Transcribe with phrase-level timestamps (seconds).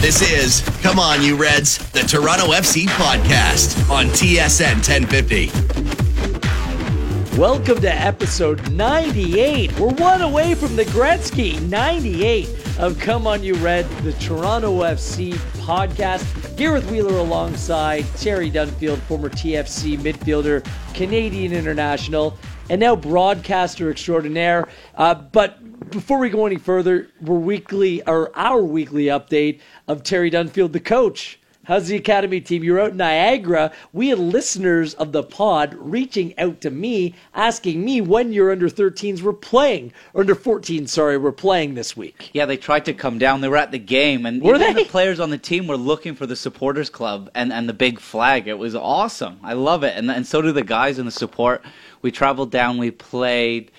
[0.00, 5.50] This is Come On You Reds, the Toronto FC podcast on TSN 1050.
[7.36, 9.76] Welcome to episode 98.
[9.76, 12.48] We're one away from the Gretzky 98
[12.78, 16.56] of Come On You Red, the Toronto FC podcast.
[16.56, 22.38] Gareth Wheeler alongside Terry Dunfield, former TFC midfielder, Canadian international,
[22.70, 24.68] and now broadcaster extraordinaire.
[24.94, 25.58] Uh, but
[25.90, 30.80] before we go any further, we're weekly or our weekly update of Terry Dunfield, the
[30.80, 31.38] coach.
[31.64, 32.64] How's the academy team?
[32.64, 33.72] You're out in Niagara.
[33.92, 38.70] We had listeners of the pod reaching out to me, asking me when your under
[38.70, 42.30] 13s were playing, or under 14, sorry, were playing this week.
[42.32, 43.42] Yeah, they tried to come down.
[43.42, 44.84] They were at the game, and Were even they?
[44.84, 48.00] the players on the team were looking for the supporters club and, and the big
[48.00, 48.48] flag.
[48.48, 49.38] It was awesome.
[49.42, 51.62] I love it, and and so do the guys in the support.
[52.02, 52.78] We traveled down.
[52.78, 53.70] We played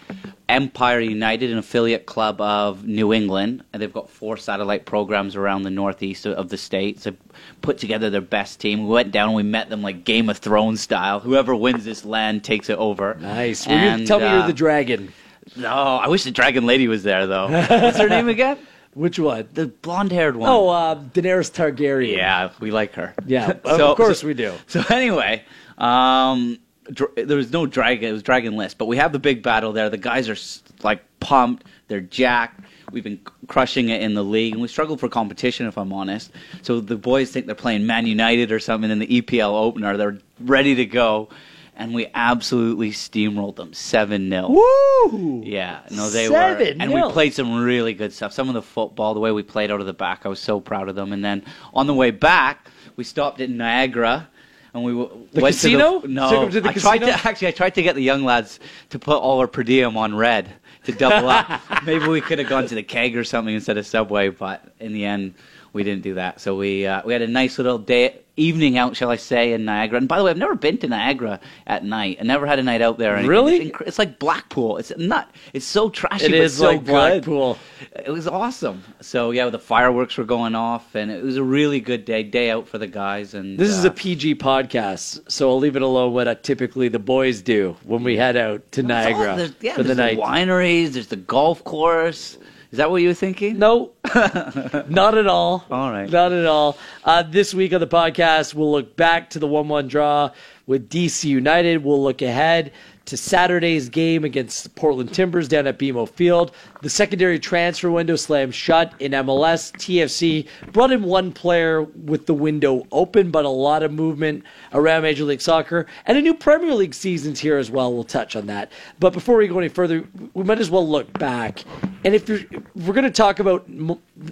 [0.47, 5.63] Empire United, an affiliate club of New England, and they've got four satellite programs around
[5.63, 7.03] the northeast of- the states.
[7.03, 7.13] So
[7.61, 8.83] put together their best team.
[8.87, 9.29] We went down.
[9.29, 11.19] and We met them like Game of Thrones style.
[11.19, 13.17] Whoever wins this land takes it over.
[13.21, 13.67] Nice.
[13.67, 15.13] And, tell me uh, you're the dragon.
[15.55, 17.49] No, I wish the Dragon Lady was there though.
[17.49, 18.57] What's her name again?
[18.93, 19.47] Which one?
[19.53, 20.49] The blonde-haired one.
[20.49, 22.15] Oh, uh, Daenerys Targaryen.
[22.17, 23.13] yeah, we like her.
[23.25, 24.53] Yeah, so, of course we do.
[24.67, 25.43] So anyway,
[25.77, 26.57] um,
[26.89, 28.09] there was no dragon.
[28.09, 29.89] It was dragonless, but we have the big battle there.
[29.89, 30.37] The guys are
[30.83, 31.65] like pumped.
[31.87, 32.61] They're jacked.
[32.91, 36.31] We've been crushing it in the league, and we struggle for competition, if I'm honest.
[36.63, 39.95] So the boys think they're playing Man United or something in the EPL opener.
[39.95, 41.29] They're ready to go,
[41.75, 45.43] and we absolutely steamrolled them seven 0 Woo!
[45.45, 48.33] yeah, no, they Seven were, and we played some really good stuff.
[48.33, 50.59] Some of the football, the way we played out of the back, I was so
[50.59, 51.13] proud of them.
[51.13, 54.27] And then on the way back, we stopped at Niagara,
[54.73, 56.01] and we w- The went casino?
[56.01, 56.49] to the no.
[56.49, 57.17] To the I tried casino?
[57.17, 59.97] to actually, I tried to get the young lads to put all our per diem
[59.97, 60.49] on red
[60.85, 61.61] to double up.
[61.85, 64.93] Maybe we could have gone to the keg or something instead of Subway, but in
[64.93, 65.33] the end,
[65.73, 66.39] we didn't do that.
[66.41, 68.19] So we uh, we had a nice little day.
[68.37, 69.97] Evening out, shall I say, in Niagara.
[69.97, 72.19] And by the way, I've never been to Niagara at night.
[72.21, 73.21] I never had a night out there.
[73.27, 73.57] Really?
[73.67, 74.77] It's, inc- it's like Blackpool.
[74.77, 75.29] It's not.
[75.51, 76.27] It's so trashy.
[76.27, 76.85] It but is so like.
[76.85, 77.57] Blackpool.
[77.97, 78.81] It was awesome.
[79.01, 82.23] So yeah, the fireworks were going off, and it was a really good day.
[82.23, 83.33] Day out for the guys.
[83.33, 86.87] And This is uh, a PG podcast, so I'll leave it alone what uh, typically
[86.87, 90.17] the boys do when we head out to all- Niagara there's- yeah, for the night.
[90.17, 90.91] wineries.
[90.93, 92.37] There's the golf course.
[92.71, 93.57] Is that what you were thinking?
[93.57, 95.65] No, not at all.
[95.71, 96.07] All right.
[96.07, 96.77] Not at all.
[97.03, 100.31] Uh, this week on the podcast, we'll look back to the 1 1 draw
[100.67, 101.83] with DC United.
[101.83, 102.71] We'll look ahead
[103.09, 106.51] to Saturday's game against the Portland Timbers down at BMO Field.
[106.81, 109.71] The secondary transfer window slammed shut in MLS.
[109.73, 114.43] TFC brought in one player with the window open, but a lot of movement
[114.73, 115.87] around Major League Soccer.
[116.05, 117.93] And a new Premier League season's here as well.
[117.93, 118.71] We'll touch on that.
[118.99, 121.63] But before we go any further, we might as well look back.
[122.03, 123.67] And if, if we're going to talk about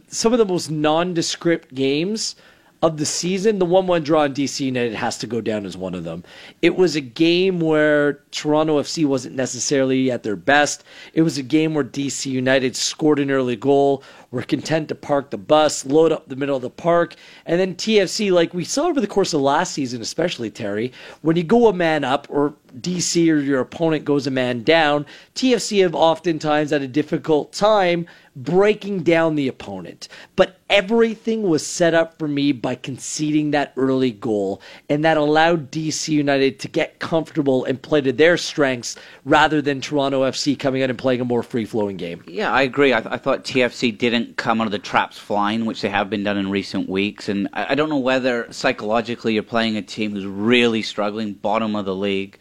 [0.07, 2.35] some of the most nondescript games
[2.83, 5.75] of the season, the 1 1 draw in DC United has to go down as
[5.75, 6.23] one of them.
[6.61, 10.83] It was a game where Toronto FC wasn't necessarily at their best.
[11.13, 15.31] It was a game where DC United scored an early goal, were content to park
[15.31, 17.15] the bus, load up the middle of the park,
[17.47, 21.35] and then TFC, like we saw over the course of last season, especially Terry, when
[21.35, 25.81] you go a man up or DC or your opponent goes a man down, TFC
[25.81, 28.05] have oftentimes had a difficult time
[28.37, 30.07] breaking down the opponent.
[30.35, 35.71] But everything was set up for me by conceding that early goal, and that allowed
[35.71, 40.83] DC United to get comfortable and play to their strengths rather than Toronto FC coming
[40.83, 42.23] out and playing a more free flowing game.
[42.27, 42.93] Yeah, I agree.
[42.93, 46.09] I, th- I thought TFC didn't come out of the traps flying, which they have
[46.09, 47.29] been done in recent weeks.
[47.29, 51.75] And I, I don't know whether psychologically you're playing a team who's really struggling, bottom
[51.75, 52.37] of the league.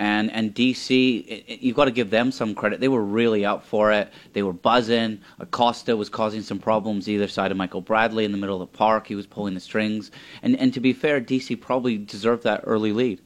[0.00, 2.80] And and DC, it, it- you've got to give them some credit.
[2.80, 4.10] They were really out for it.
[4.32, 5.20] They were buzzing.
[5.38, 8.76] Acosta was causing some problems either side of Michael Bradley in the middle of the
[8.78, 9.06] park.
[9.06, 10.10] He was pulling the strings.
[10.42, 13.20] And and to be fair, DC probably deserved that early lead.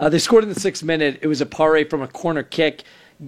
[0.00, 1.18] Uh, they scored in the sixth minute.
[1.20, 2.84] It was a pare from a corner kick.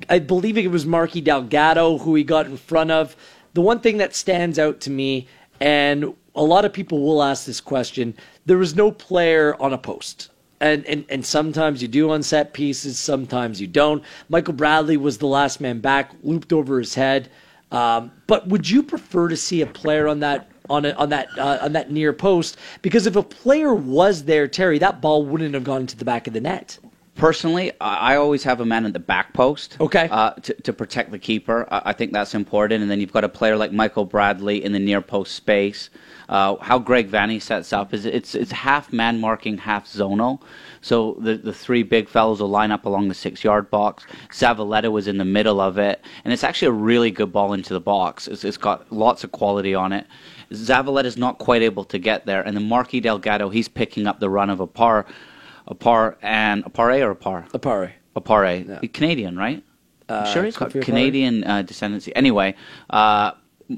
[0.09, 3.15] I believe it was Marky Delgado who he got in front of.
[3.53, 5.27] The one thing that stands out to me,
[5.61, 8.15] and a lot of people will ask this question,
[8.47, 10.31] there was no player on a post.
[10.61, 14.03] And, and and sometimes you do on set pieces, sometimes you don't.
[14.29, 17.31] Michael Bradley was the last man back, looped over his head.
[17.71, 21.29] Um, but would you prefer to see a player on that on a, on that
[21.39, 22.57] uh, on that near post?
[22.83, 26.27] Because if a player was there, Terry, that ball wouldn't have gone into the back
[26.27, 26.79] of the net.
[27.19, 29.77] Personally, I always have a man at the back post.
[29.81, 30.09] Okay.
[30.11, 31.67] Uh, to, to protect the keeper.
[31.69, 32.81] I, I think that's important.
[32.81, 35.91] And then you've got a player like Michael Bradley in the near post space.
[36.29, 40.41] Uh, how Greg Vanney sets up is it's it's half man marking, half zonal.
[40.81, 44.07] So the the three big fellows will line up along the six yard box.
[44.31, 47.75] Zavaleta was in the middle of it, and it's actually a really good ball into
[47.75, 48.29] the box.
[48.29, 50.07] It's, it's got lots of quality on it.
[50.53, 54.21] Zavaleta is not quite able to get there, and then Marky Delgado he's picking up
[54.21, 55.07] the run of a par,
[55.69, 57.47] a par and a pare or a par.
[57.53, 57.93] Opare.
[58.17, 58.67] Opare.
[58.69, 58.79] Yeah.
[58.81, 59.63] He's Canadian, right?
[60.09, 62.11] I'm Uh, sure he's got Canadian uh, descendancy.
[62.17, 62.55] Anyway,
[62.91, 63.33] uh,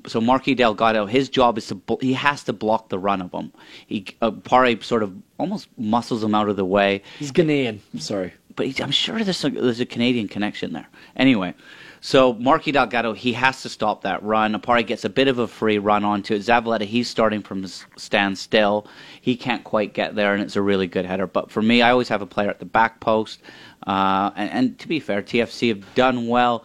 [0.06, 3.32] so Marky Delgado, his job is to bl- he has to block the run of
[3.32, 3.52] him.
[3.88, 7.80] He uh, Pare sort of almost muscles him out of the way, He's Ghanaian.
[7.98, 8.32] Sorry.
[8.54, 10.86] but he's, I'm sure there's a, there's a Canadian connection there.
[11.16, 11.54] Anyway,
[12.00, 14.54] so Marky Delgado, he has to stop that run.
[14.54, 16.42] Opare gets a bit of a free run onto it.
[16.42, 18.86] Zavaleta, he's starting from s- standstill.
[19.20, 21.26] He can't quite get there, and it's a really good header.
[21.26, 23.40] But for me, I always have a player at the back post.
[23.86, 26.64] Uh, and, and to be fair, TFC have done well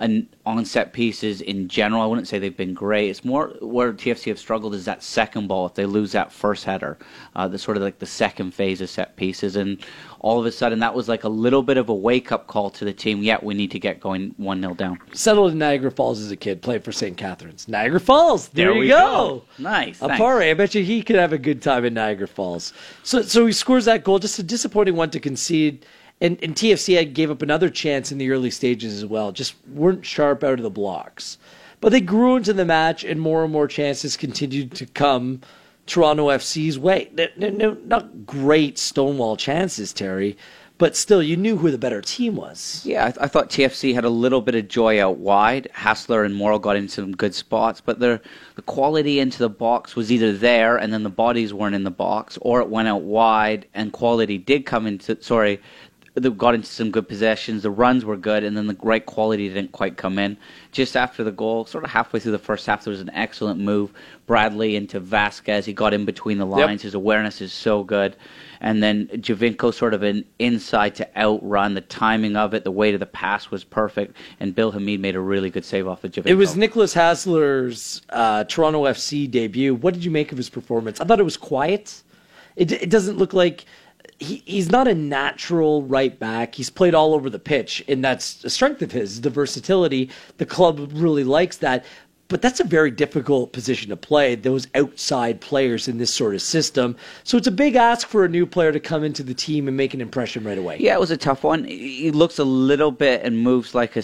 [0.00, 2.02] and on set pieces in general.
[2.02, 3.10] I wouldn't say they've been great.
[3.10, 5.66] It's more where TFC have struggled is that second ball.
[5.66, 6.98] If they lose that first header,
[7.36, 9.78] uh, the sort of like the second phase of set pieces, and
[10.18, 12.70] all of a sudden that was like a little bit of a wake up call
[12.70, 13.22] to the team.
[13.22, 14.98] Yet we need to get going one 0 down.
[15.12, 16.60] Settled in Niagara Falls as a kid.
[16.60, 17.16] Played for St.
[17.16, 17.68] Catharines.
[17.68, 18.48] Niagara Falls.
[18.48, 19.44] There, you we go.
[19.58, 20.00] Nice.
[20.00, 22.72] Opare, I bet you he could have a good time in Niagara Falls.
[23.04, 24.18] So, so he scores that goal.
[24.18, 25.86] Just a disappointing one to concede.
[26.24, 29.30] And, and TFC had gave up another chance in the early stages as well.
[29.30, 31.36] Just weren't sharp out of the blocks.
[31.82, 35.42] But they grew into the match, and more and more chances continued to come
[35.84, 37.10] Toronto FC's way.
[37.12, 40.38] No, no, no, not great Stonewall chances, Terry,
[40.76, 42.82] but still, you knew who the better team was.
[42.84, 45.68] Yeah, I, th- I thought TFC had a little bit of joy out wide.
[45.72, 48.20] Hasler and Morrow got into some good spots, but their
[48.56, 51.92] the quality into the box was either there and then the bodies weren't in the
[51.92, 55.22] box, or it went out wide and quality did come into.
[55.22, 55.60] Sorry,
[56.14, 57.64] they got into some good possessions.
[57.64, 60.36] The runs were good, and then the right quality didn't quite come in.
[60.70, 63.58] Just after the goal, sort of halfway through the first half, there was an excellent
[63.58, 63.92] move.
[64.26, 65.64] Bradley into Vázquez.
[65.64, 66.82] He got in between the lines.
[66.82, 68.16] His awareness is so good.
[68.60, 71.74] And then Giovinco sort of an inside to out run.
[71.74, 74.16] The timing of it, the weight of the pass was perfect.
[74.38, 76.26] And Bill Hamid made a really good save off of Giovinco.
[76.28, 79.74] It was Nicolas Hasler's uh, Toronto FC debut.
[79.74, 81.00] What did you make of his performance?
[81.00, 82.02] I thought it was quiet.
[82.56, 83.64] It, it doesn't look like
[84.18, 86.54] he, he's not a natural right back.
[86.54, 90.10] He's played all over the pitch, and that's a strength of his, the versatility.
[90.38, 91.84] The club really likes that.
[92.28, 96.40] But that's a very difficult position to play, those outside players in this sort of
[96.40, 96.96] system.
[97.22, 99.76] So it's a big ask for a new player to come into the team and
[99.76, 100.78] make an impression right away.
[100.80, 101.64] Yeah, it was a tough one.
[101.64, 104.02] He looks a little bit and moves like a,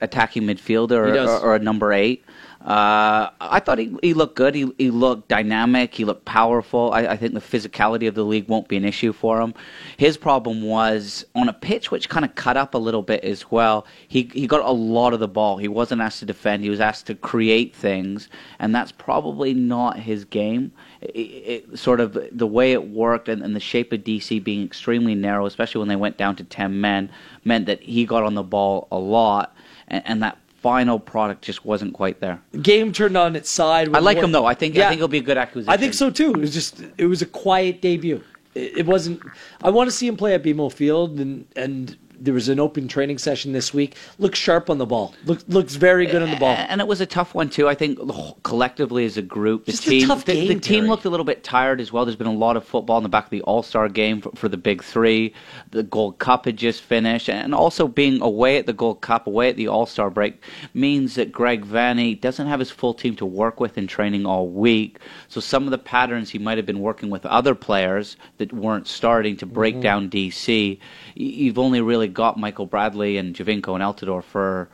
[0.00, 2.24] attacking midfielder He or, or a number eight.
[2.64, 4.54] Uh, I thought he, he looked good.
[4.54, 5.92] He, he looked dynamic.
[5.94, 6.92] He looked powerful.
[6.92, 9.52] I, I think the physicality of the league won't be an issue for him.
[9.96, 13.50] His problem was on a pitch which kind of cut up a little bit as
[13.50, 13.84] well.
[14.06, 15.56] He he got a lot of the ball.
[15.56, 16.62] He wasn't asked to defend.
[16.62, 18.28] He was asked to create things,
[18.60, 20.70] and that's probably not his game.
[21.00, 24.64] It, it, sort of the way it worked and, and the shape of DC being
[24.64, 27.10] extremely narrow, especially when they went down to ten men,
[27.44, 29.56] meant that he got on the ball a lot,
[29.88, 32.40] and that final product just wasn't quite there.
[32.62, 33.94] Game turned on its side.
[33.94, 34.46] I like more- him though.
[34.46, 35.72] I think I think he'll be a good acquisition.
[35.72, 36.30] I think so too.
[36.30, 38.22] It was just it was a quiet debut.
[38.54, 39.20] It, it wasn't.
[39.62, 42.86] I want to see him play at BMO Field, and and there was an open
[42.88, 43.96] training session this week.
[44.18, 45.14] Looks sharp on the ball.
[45.24, 46.54] Looks looks very good on the ball.
[46.56, 47.68] And it was a tough one too.
[47.68, 47.98] I think
[48.44, 51.42] collectively as a group, the Just team, tough the, the team looked a little bit
[51.42, 52.04] tired as well.
[52.04, 54.30] There's been a lot of football in the back of the All Star game for,
[54.36, 55.34] for the Big Three.
[55.72, 59.48] The Gold Cup had just finished, and also being away at the Gold Cup, away
[59.48, 60.42] at the All Star break,
[60.74, 64.48] means that Greg Vanney doesn't have his full team to work with in training all
[64.48, 64.98] week.
[65.28, 68.86] So some of the patterns he might have been working with other players that weren't
[68.86, 69.80] starting to break Mm-hmm.
[69.80, 70.78] down DC.
[71.14, 74.68] You've only really got Michael Bradley and Giovinco and Altidore for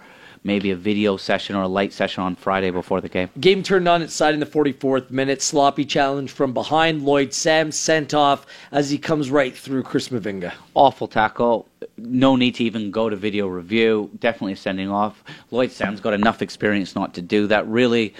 [0.44, 3.28] maybe a video session or a light session on Friday before the game.
[3.40, 5.42] Game turned on its side in the 44th minute.
[5.42, 7.02] Sloppy challenge from behind.
[7.02, 10.52] Lloyd Sam sent off as he comes right through Chris Mavinga.
[10.74, 11.68] Awful tackle.
[11.96, 14.10] No need to even go to video review.
[14.20, 15.22] Definitely sending off.
[15.50, 17.66] Lloyd Sam's got enough experience not to do that.
[17.66, 18.14] Really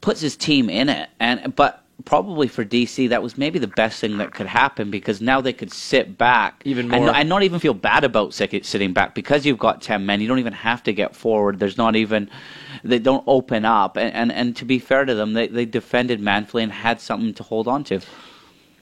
[0.00, 1.10] puts his team in it.
[1.20, 5.20] And but probably for DC that was maybe the best thing that could happen because
[5.20, 7.14] now they could sit back Even and, more.
[7.14, 10.38] and not even feel bad about sitting back because you've got 10 men you don't
[10.38, 12.28] even have to get forward there's not even
[12.84, 16.20] they don't open up and and, and to be fair to them they, they defended
[16.20, 18.00] manfully and had something to hold on to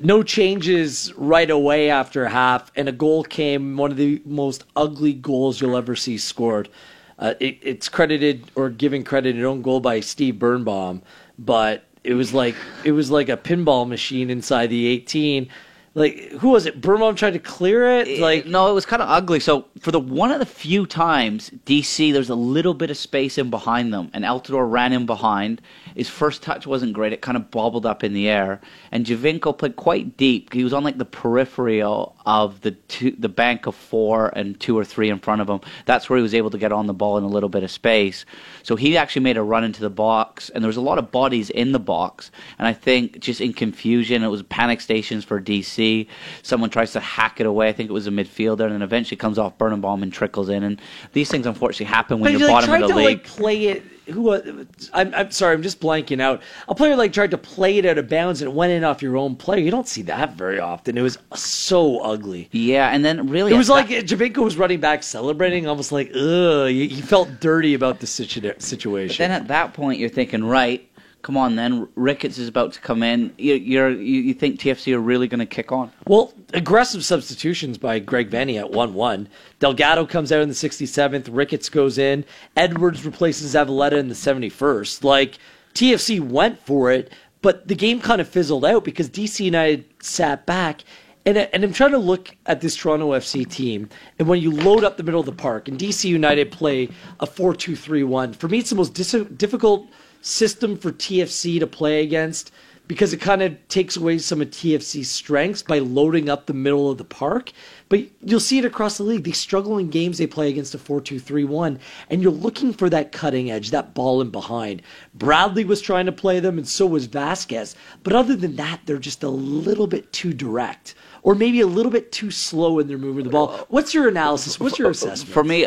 [0.01, 5.13] No changes right away after half, and a goal came, one of the most ugly
[5.13, 6.69] goals you'll ever see scored.
[7.17, 11.01] Uh, it, it's credited or given credit an own goal by Steve Birnbaum,
[11.39, 15.49] but it was like it was like a pinball machine inside the 18.
[15.97, 16.81] Like who was it?
[16.81, 18.09] Birnbaum tried to clear it.
[18.09, 19.41] Eh, like no, it was kind of ugly.
[19.41, 23.39] So for the one of the few times DC, there's a little bit of space
[23.39, 25.63] in behind them, and Altidore ran in behind.
[25.95, 28.61] His first touch wasn't great; it kind of bobbled up in the air.
[28.91, 30.53] And Giovinco played quite deep.
[30.53, 34.77] He was on like the periphery of the two, the bank of four and two
[34.77, 35.61] or three in front of him.
[35.87, 37.71] That's where he was able to get on the ball in a little bit of
[37.71, 38.25] space.
[38.63, 41.11] So he actually made a run into the box, and there was a lot of
[41.11, 42.31] bodies in the box.
[42.59, 46.07] And I think just in confusion, it was panic stations for DC.
[46.43, 47.69] Someone tries to hack it away.
[47.69, 50.63] I think it was a midfielder, and then eventually comes off Birnbaum and trickles in.
[50.63, 50.81] And
[51.13, 53.19] these things unfortunately happen when but you're like, bottom of the to league.
[53.19, 53.94] like play it.
[54.07, 54.31] Who?
[54.31, 55.55] uh, I'm, I'm sorry.
[55.55, 56.43] I'm just blanking out.
[56.69, 59.01] A player like tried to play it out of bounds and it went in off
[59.03, 59.61] your own player.
[59.61, 60.99] You don't see that very often.
[60.99, 62.49] It was so ugly.
[62.53, 66.11] yeah, and then really It was like that- Giovinco was running back, celebrating, almost like
[66.15, 66.69] ugh.
[66.69, 69.23] He he felt dirty about the situ- situation.
[69.23, 70.87] then at that point you're thinking, right,
[71.25, 73.33] come on, then Ricketts is about to come in.
[73.39, 75.91] You, you're you, you think TFC are really going to kick on?
[76.07, 79.29] Well, aggressive substitutions by Greg Vanney at 1 1.
[79.59, 81.29] Delgado comes out in the 67th.
[81.33, 82.25] Ricketts goes in.
[82.57, 85.03] Edwards replaces Avaletta in the 71st.
[85.03, 85.39] Like,
[85.75, 90.45] TFC went for it, but the game kind of fizzled out because DC United sat
[90.45, 90.85] back.
[91.27, 93.89] And, and I'm trying to look at this Toronto FC team,
[94.19, 97.25] and when you load up the middle of the park, and DC United play a
[97.25, 99.89] 4 2 3 1, for me, it's the most dis- difficult
[100.25, 102.51] system for TFC to play against
[102.87, 106.91] because it kind of takes away some of TFC's strengths by loading up the middle
[106.91, 107.51] of the park.
[107.89, 109.25] But you'll see it across the league.
[109.25, 111.79] They struggle in games they play against a 4 2 3 1,
[112.11, 114.83] and you're looking for that cutting edge, that ball in behind.
[115.15, 117.75] Bradley was trying to play them, and so was Vázquez.
[118.03, 121.93] But other than that, they're just a little bit too direct, or maybe a little
[121.93, 123.67] bit too slow in their moving the ball.
[123.69, 124.61] What's your analysis?
[124.61, 125.33] What's your assessment?
[125.33, 125.67] For me,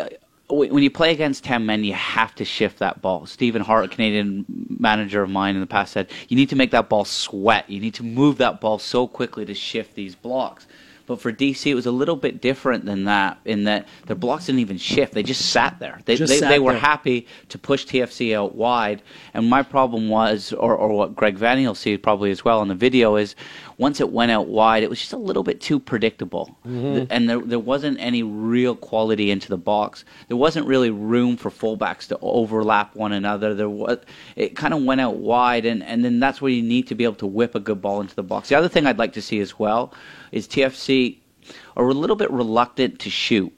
[0.49, 3.25] when you play against 10 men, you have to shift that ball.
[3.25, 4.45] Stephen Hart, a Canadian
[4.79, 7.69] manager of mine in the past, said you need to make that ball sweat.
[7.69, 10.65] You need to move that ball so quickly to shift these blocks.
[11.07, 14.47] But for DC, it was a little bit different than that in that their blocks
[14.47, 15.13] didn't even shift.
[15.13, 16.01] They just sat there.
[16.03, 16.81] They, they, sat they were there.
[16.81, 19.01] happy to push TFC out wide.
[19.33, 22.67] And my problem was, or, or what Greg Vanney will see probably as well on
[22.67, 23.35] the video, is
[23.79, 26.57] once it went out wide, it was just a little bit too predictable.
[26.65, 26.93] Mm-hmm.
[26.95, 30.03] Th- And there, there wasn't any real quality into the box.
[30.27, 33.53] There wasn't really room for fullbacks to overlap one another.
[33.53, 33.99] There was,
[34.35, 37.03] it kind of went out wide, and, and then that's where you need to be
[37.03, 38.49] able to whip a good ball into the box.
[38.49, 39.93] The other thing I'd like to see as well
[40.31, 41.17] is TFC
[41.75, 43.53] are a little bit reluctant to shoot.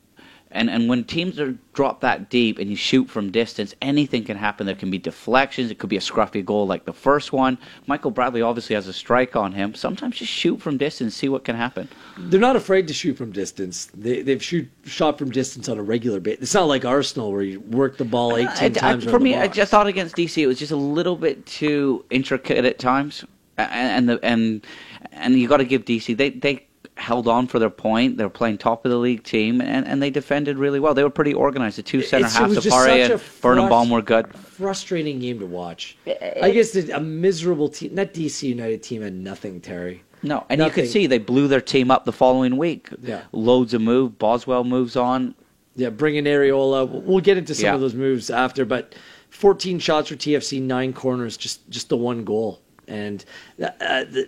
[0.51, 4.35] And and when teams are dropped that deep and you shoot from distance, anything can
[4.35, 4.65] happen.
[4.65, 5.69] There can be deflections.
[5.69, 7.59] It could be a scruffy goal like the first one.
[7.85, 9.75] Michael Bradley obviously has a strike on him.
[9.75, 11.87] Sometimes just shoot from distance, see what can happen.
[12.17, 13.89] they're not afraid to shoot from distance.
[13.93, 16.41] They, they've shoot shot from distance on a regular basis.
[16.41, 19.03] It's not like Arsenal where you work the ball 18 I- I- times.
[19.03, 21.45] for around the me, I just thought against DC it was just a little bit
[21.45, 23.23] too intricate at times,
[23.59, 24.65] A- and the and
[25.11, 26.65] and you got to give DC they they
[26.99, 28.17] held on for their point.
[28.17, 30.93] They were playing top of the league team, and, and they defended really well.
[30.93, 31.77] They were pretty organized.
[31.77, 34.27] The two center It's- it halves just and Birnbaum were good.
[34.35, 35.97] frustrating game to watch.
[36.41, 37.95] I guess a miserable team.
[37.95, 40.03] That DC United team had nothing, Terry.
[40.21, 40.83] No, and you Nothing.
[40.83, 42.89] could see they blew their team up the following week.
[43.01, 43.21] Yeah.
[43.31, 44.17] loads of move.
[44.19, 45.33] Boswell moves on.
[45.77, 46.89] Yeah, bringing Arriola.
[47.05, 47.75] We'll get into some Yeah.
[47.75, 48.95] of those moves after, but
[49.29, 53.23] 14 shots for TFC, nine corners, just just the one goal, and
[53.63, 54.27] uh, the,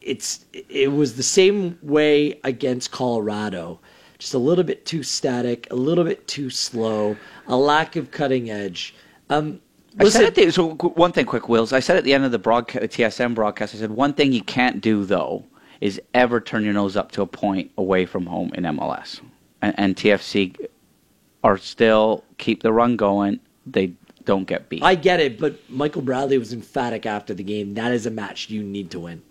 [0.00, 3.80] it's it was the same way against Colorado.
[4.18, 7.16] Just a little bit too static, a little bit too slow,
[7.46, 8.94] a lack of cutting edge.
[9.30, 9.60] Um,
[9.98, 11.72] I said the, so one thing, quick, Wills.
[11.72, 14.32] I said at the end of the broadcast, the TSN broadcast, I said one thing
[14.32, 15.44] you can't do though
[15.80, 19.20] is ever turn your nose up to a point away from home in MLS,
[19.62, 20.54] and, and TFC
[21.42, 23.40] are still keep the run going.
[23.66, 23.92] They
[24.24, 24.82] don't get beat.
[24.82, 27.74] I get it, but Michael Bradley was emphatic after the game.
[27.74, 29.22] That is a match you need to win.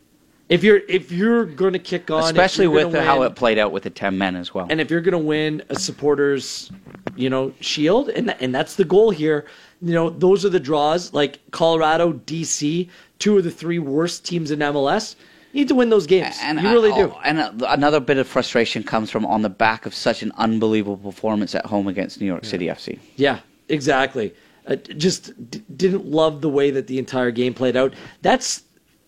[0.49, 3.71] If you're if you're going to kick on, Especially with gonna how it played out
[3.71, 4.65] with the ten men as well.
[4.69, 6.71] And if you're going to win a supporters,
[7.15, 9.45] you know, shield, and and that's the goal here.
[9.81, 11.13] You know, those are the draws.
[11.13, 12.89] Like Colorado, DC,
[13.19, 15.15] two of the three worst teams in MLS.
[15.53, 16.35] You need to win those games.
[16.41, 17.11] And you I- really do.
[17.15, 20.31] oh, And uh, another bit of frustration comes from on the back of such an
[20.37, 22.99] unbelievable performance at home against New York City FC.
[23.15, 24.33] Yeah, exactly.
[24.67, 27.93] Uh, just d- didn't love the way that the entire game played out.
[28.21, 28.61] That's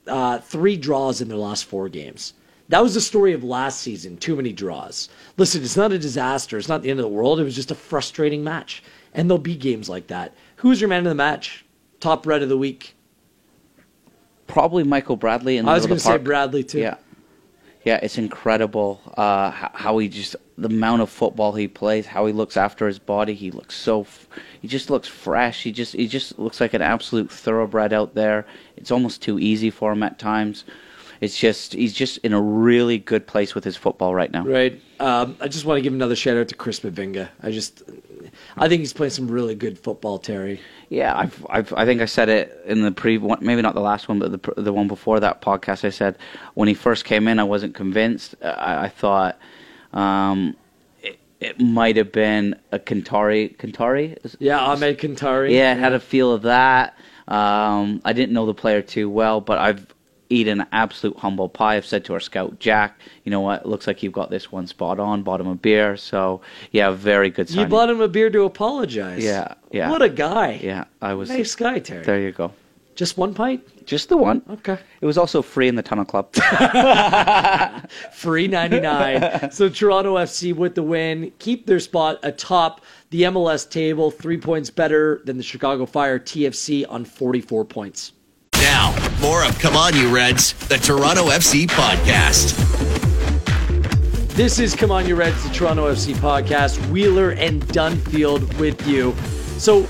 [0.07, 2.33] uh, three draws in their last four games.
[2.69, 4.15] That was the story of last season.
[4.17, 5.09] Too many draws.
[5.37, 6.57] Listen, it's not a disaster.
[6.57, 7.39] It's not the end of the world.
[7.39, 8.81] It was just a frustrating match,
[9.13, 10.33] and there'll be games like that.
[10.57, 11.65] Who's your man of the match?
[11.99, 12.95] Top red of the week.
[14.47, 16.17] Probably Michael Bradley in the I was going to say.
[16.17, 16.79] Bradley too.
[16.79, 16.95] Yeah,
[17.83, 22.33] yeah, it's incredible uh, how, he just the amount of football he plays, how he
[22.33, 23.33] looks after his body.
[23.33, 24.05] He looks so,
[24.61, 25.63] he just looks fresh.
[25.63, 28.45] He just he just looks like an absolute thoroughbred out there.
[28.77, 30.63] It's almost too easy for him at times.
[31.21, 34.43] It's just he's just in a really good place with his football right now.
[34.43, 34.81] Right.
[34.99, 37.29] Um, I just want to give another shout out to Chris Mavinga.
[37.43, 37.83] I just,
[38.57, 40.59] I think he's playing some really good football, Terry.
[40.89, 44.09] Yeah, I've, I've, I think I said it in the pre, maybe not the last
[44.09, 45.85] one, but the the one before that podcast.
[45.85, 46.17] I said
[46.55, 48.33] when he first came in, I wasn't convinced.
[48.43, 49.37] I, I thought
[49.93, 50.55] um,
[51.03, 53.55] it, it might have been a Kantari.
[53.57, 54.17] Kantari?
[54.39, 55.51] Yeah, Ahmed Kantari.
[55.51, 56.97] Yeah, it had a feel of that.
[57.27, 59.85] Um, I didn't know the player too well, but I've
[60.31, 61.75] eaten absolute humble pie.
[61.75, 63.61] I've said to our scout Jack, you know what?
[63.61, 65.23] It looks like you've got this one spot on.
[65.23, 67.49] Bought him a beer, so yeah, very good.
[67.49, 69.23] You bought him a beer to apologize.
[69.23, 69.89] Yeah, yeah.
[69.89, 70.59] What a guy.
[70.63, 71.29] Yeah, I was.
[71.29, 72.03] Nice guy, Terry.
[72.03, 72.51] There you go.
[72.95, 73.85] Just one pint?
[73.85, 74.41] Just the one.
[74.49, 74.77] Okay.
[74.99, 76.33] It was also free in the Tunnel Club.
[78.13, 79.51] Free 99.
[79.51, 84.69] so Toronto FC with the win, keep their spot atop the MLS table, three points
[84.69, 88.11] better than the Chicago Fire TFC on 44 points.
[88.55, 92.57] Now, more of Come On You Reds, the Toronto FC podcast.
[94.29, 96.83] This is Come On You Reds, the Toronto FC podcast.
[96.89, 99.15] Wheeler and Dunfield with you.
[99.59, 99.85] So,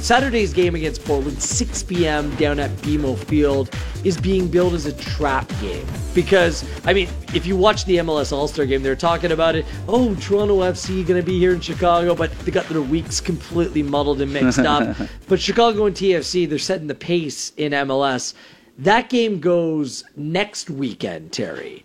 [0.00, 2.34] Saturday's game against Portland, 6 p.m.
[2.36, 3.68] down at BMO Field,
[4.02, 5.86] is being billed as a trap game.
[6.14, 9.66] Because, I mean, if you watch the MLS All Star game, they're talking about it.
[9.88, 13.82] Oh, Toronto FC going to be here in Chicago, but they got their weeks completely
[13.82, 14.96] muddled and mixed up.
[15.28, 18.32] but Chicago and TFC, they're setting the pace in MLS.
[18.80, 21.84] That game goes next weekend, Terry.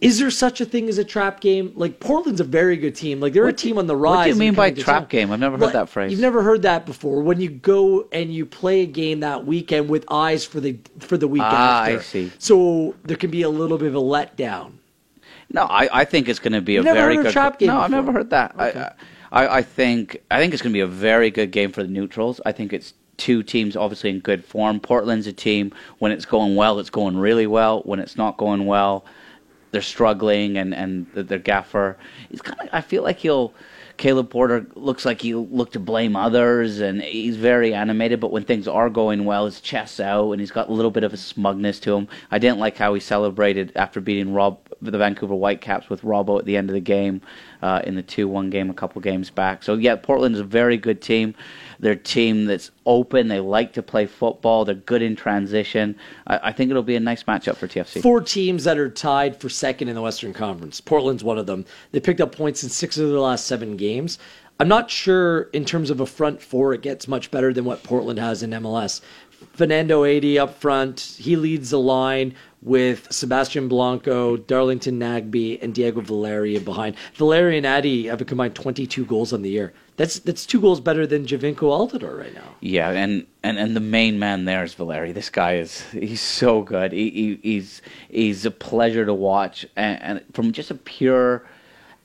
[0.00, 1.72] Is there such a thing as a trap game?
[1.76, 3.20] Like Portland's a very good team.
[3.20, 4.16] Like they're a team on the rise.
[4.16, 5.30] what do you mean by trap game?
[5.30, 5.72] I've never heard What?
[5.74, 6.10] that phrase.
[6.10, 7.20] You've never heard that before.
[7.22, 11.18] When you go and you play a game that weekend with eyes for the for
[11.18, 11.98] the weekend Ah, after.
[11.98, 12.32] I see.
[12.38, 14.72] So there can be a little bit of a letdown.
[15.52, 17.32] No, I, I think it's going to be a You've never very good.
[17.32, 18.54] trap game no, I've never heard that.
[18.58, 18.88] Okay.
[19.32, 21.82] I, I, I think I think it's going to be a very good game for
[21.82, 22.40] the neutrals.
[22.46, 24.80] I think it's two teams obviously in good form.
[24.80, 27.82] Portland's a team when it's going well, it's going really well.
[27.82, 29.04] When it's not going well,
[29.70, 31.96] they're struggling, and and the- their gaffer.
[32.30, 32.68] He's kind of.
[32.72, 33.52] I feel like he'll.
[33.96, 38.18] Caleb Porter looks like he'll look to blame others, and he's very animated.
[38.18, 41.04] But when things are going well, his chest's out, and he's got a little bit
[41.04, 42.08] of a smugness to him.
[42.30, 46.46] I didn't like how he celebrated after beating Rob the Vancouver Whitecaps with Robbo at
[46.46, 47.20] the end of the game
[47.60, 49.62] uh, in the two-one game a couple games back.
[49.62, 51.34] So yeah, Portland is a very good team.
[51.80, 53.28] They're a team that's open.
[53.28, 54.64] They like to play football.
[54.64, 55.96] They're good in transition.
[56.26, 58.02] I, I think it'll be a nice matchup for TFC.
[58.02, 60.80] Four teams that are tied for second in the Western Conference.
[60.80, 61.64] Portland's one of them.
[61.92, 64.18] They picked up points in six of their last seven games.
[64.60, 67.82] I'm not sure in terms of a front four it gets much better than what
[67.82, 69.00] Portland has in MLS.
[69.54, 71.16] Fernando Adi up front.
[71.18, 76.96] He leads the line with Sebastian Blanco, Darlington Nagbe, and Diego Valeri behind.
[77.14, 79.72] Valeria and Adi have a combined 22 goals on the year.
[79.96, 82.54] That's that's two goals better than Giovinco Altidore right now.
[82.60, 85.12] Yeah, and, and, and the main man there is Valeri.
[85.12, 86.92] This guy is he's so good.
[86.92, 91.46] He, he he's he's a pleasure to watch, and, and from just a pure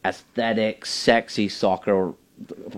[0.06, 2.14] aesthetic, sexy soccer.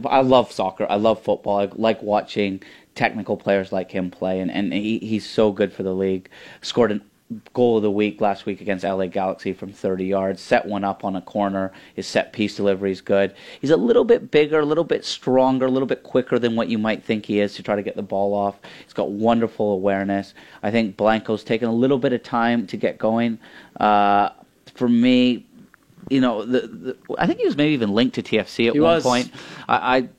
[0.05, 0.85] I love soccer.
[0.87, 1.59] I love football.
[1.59, 2.61] I like watching
[2.93, 6.29] technical players like him play, and, and he, he's so good for the league.
[6.61, 7.01] Scored an
[7.53, 10.41] goal of the week last week against LA Galaxy from 30 yards.
[10.41, 11.73] Set one up on a corner.
[11.93, 13.33] His set piece delivery is good.
[13.59, 16.69] He's a little bit bigger, a little bit stronger, a little bit quicker than what
[16.69, 18.55] you might think he is to try to get the ball off.
[18.83, 20.33] He's got wonderful awareness.
[20.63, 23.39] I think Blanco's taken a little bit of time to get going.
[23.77, 24.29] Uh,
[24.75, 25.45] for me,
[26.09, 28.79] you know, the, the, I think he was maybe even linked to TFC at He
[28.79, 29.03] one was.
[29.03, 29.31] point.
[29.67, 30.09] I, I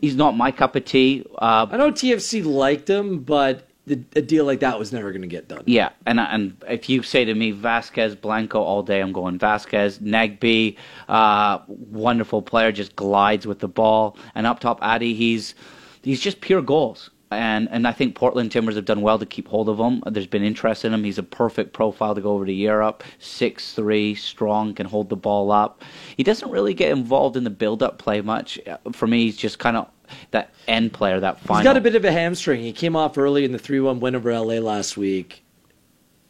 [0.00, 1.26] he's not my cup of tea.
[1.36, 5.28] Uh, I know TFC liked him, but a deal like that was never going to
[5.28, 5.62] get done.
[5.66, 9.98] Yeah, and and if you say to me Vázquez Blanco all day, I'm going Vázquez.
[9.98, 10.76] Nagbe,
[11.08, 14.16] uh, wonderful player, just glides with the ball.
[14.34, 15.54] And up top, Adi, he's
[16.02, 17.10] he's just pure goals.
[17.32, 20.02] And and I think Portland Timbers have done well to keep hold of him.
[20.06, 21.02] There's been interest in him.
[21.02, 23.02] He's a perfect profile to go over to Europe.
[23.18, 25.82] Six three, strong, can hold the ball up.
[26.16, 28.60] He doesn't really get involved in the build up play much.
[28.66, 29.88] Uh, For me, he's just kind of
[30.30, 31.60] that end player, that final.
[31.60, 32.62] He's got a bit of a hamstring.
[32.62, 35.44] He came off early in the 3 1 win over LA last week.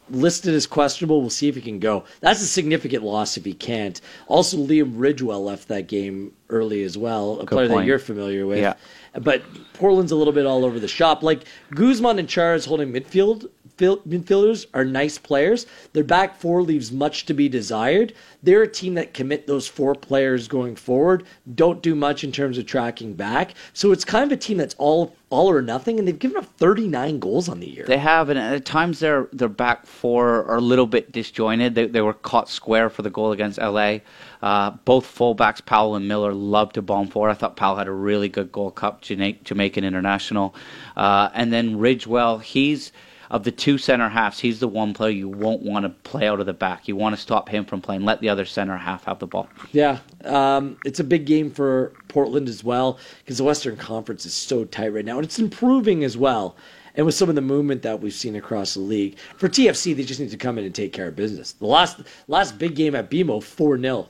[0.09, 1.21] Listed as questionable.
[1.21, 2.03] We'll see if he can go.
[2.19, 3.99] That's a significant loss if he can't.
[4.27, 8.59] Also, Liam Ridgewell left that game early as well, a player that you're familiar with.
[8.59, 8.73] Yeah.
[9.13, 11.23] But Portland's a little bit all over the shop.
[11.23, 15.65] Like Guzman and Chara holding midfield midfielders are nice players.
[15.93, 18.13] Their back four leaves much to be desired.
[18.41, 21.23] They're a team that commit those four players going forward,
[21.55, 23.53] don't do much in terms of tracking back.
[23.73, 26.45] So it's kind of a team that's all all or nothing, and they've given up
[26.57, 27.85] 39 goals on the year.
[27.87, 31.73] They have, and at times their their back four are a little bit disjointed.
[31.73, 33.99] They, they were caught square for the goal against LA.
[34.43, 37.31] Uh, both fullbacks, Powell and Miller, love to bomb forward.
[37.31, 40.53] I thought Powell had a really good Gold Cup Jamaican international,
[40.95, 42.41] uh, and then Ridgewell.
[42.41, 42.91] He's
[43.33, 46.39] of the two center halves, he's the one player you won't want to play out
[46.39, 46.87] of the back.
[46.87, 48.05] You want to stop him from playing.
[48.05, 49.49] Let the other center half have the ball.
[49.71, 54.35] Yeah, um, it's a big game for Portland as well because the Western Conference is
[54.35, 56.55] so tight right now, and it's improving as well.
[56.93, 60.03] And with some of the movement that we've seen across the league, for TFC, they
[60.03, 61.53] just need to come in and take care of business.
[61.53, 64.09] The last last big game at BMO, four 0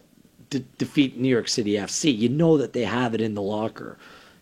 [0.49, 2.15] de- defeat New York City FC.
[2.15, 3.97] You know that they have it in the locker,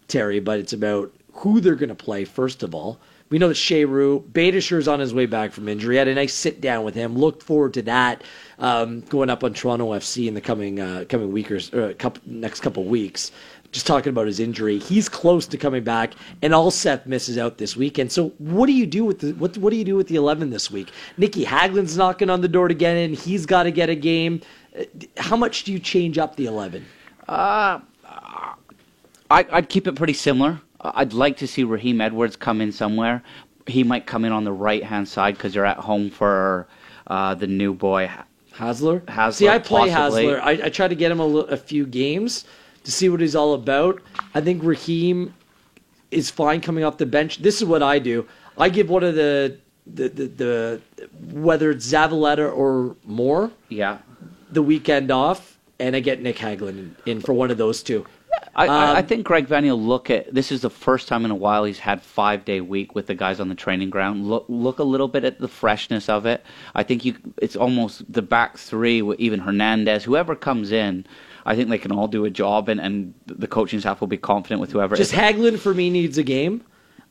[0.08, 3.00] Terry, but it's about who they're going to play first of all.
[3.32, 5.96] We know that Cheyrou, Beitashour is on his way back from injury.
[5.96, 7.18] Had a nice sit down with him.
[7.18, 8.24] Looked forward to that
[8.60, 12.60] um, going up on Toronto FC in the coming uh, coming week or, couple, next
[12.60, 13.32] couple weeks.
[13.72, 17.58] Just talking about his injury, he's close to coming back, and all Seth misses out
[17.58, 18.12] this weekend.
[18.12, 19.58] So what do you do with the what?
[19.58, 20.92] What do you do with the eleven this week?
[21.18, 23.14] Nicky Hagglund's knocking on the door to get in.
[23.14, 24.42] He's got to get a game.
[24.78, 24.84] Uh,
[25.16, 26.86] How much do you change up the eleven?
[29.30, 30.60] I, I'd keep it pretty similar.
[30.84, 33.24] I'd like to see Raheem Edwards come in somewhere.
[33.68, 36.68] He might come in on the right hand side because you're at home for
[37.08, 38.10] uh, the new boy.
[38.54, 39.02] Hasler?
[39.02, 40.26] Hasler, See, I play possibly.
[40.26, 40.42] Hasler.
[40.42, 42.46] I, I try to get him a, few games
[42.84, 44.02] to see what he's all about.
[44.34, 45.34] I think Raheem
[46.10, 47.38] is fine coming off the bench.
[47.38, 48.28] This is what I do.
[48.58, 50.82] I give one of the the, the, the
[51.34, 53.98] whether it's Zavaleta or more Yeah.
[54.52, 58.06] the weekend off, and I get Nick Hagglund in, in for one of those two.
[58.56, 61.26] I, I, I Um, think Greg Vanney will look at this is the first time
[61.26, 64.28] in a while he's had five day week with the guys on the training ground.
[64.28, 66.44] Look look a little bit at the freshness of it.
[66.76, 71.06] I think you it's almost the back three with even Hernandez, whoever comes in.
[71.46, 74.18] I think they can all do a job, and, and the coaching staff will be
[74.18, 74.96] confident with whoever.
[74.96, 76.64] Just Hagglund for me needs a game.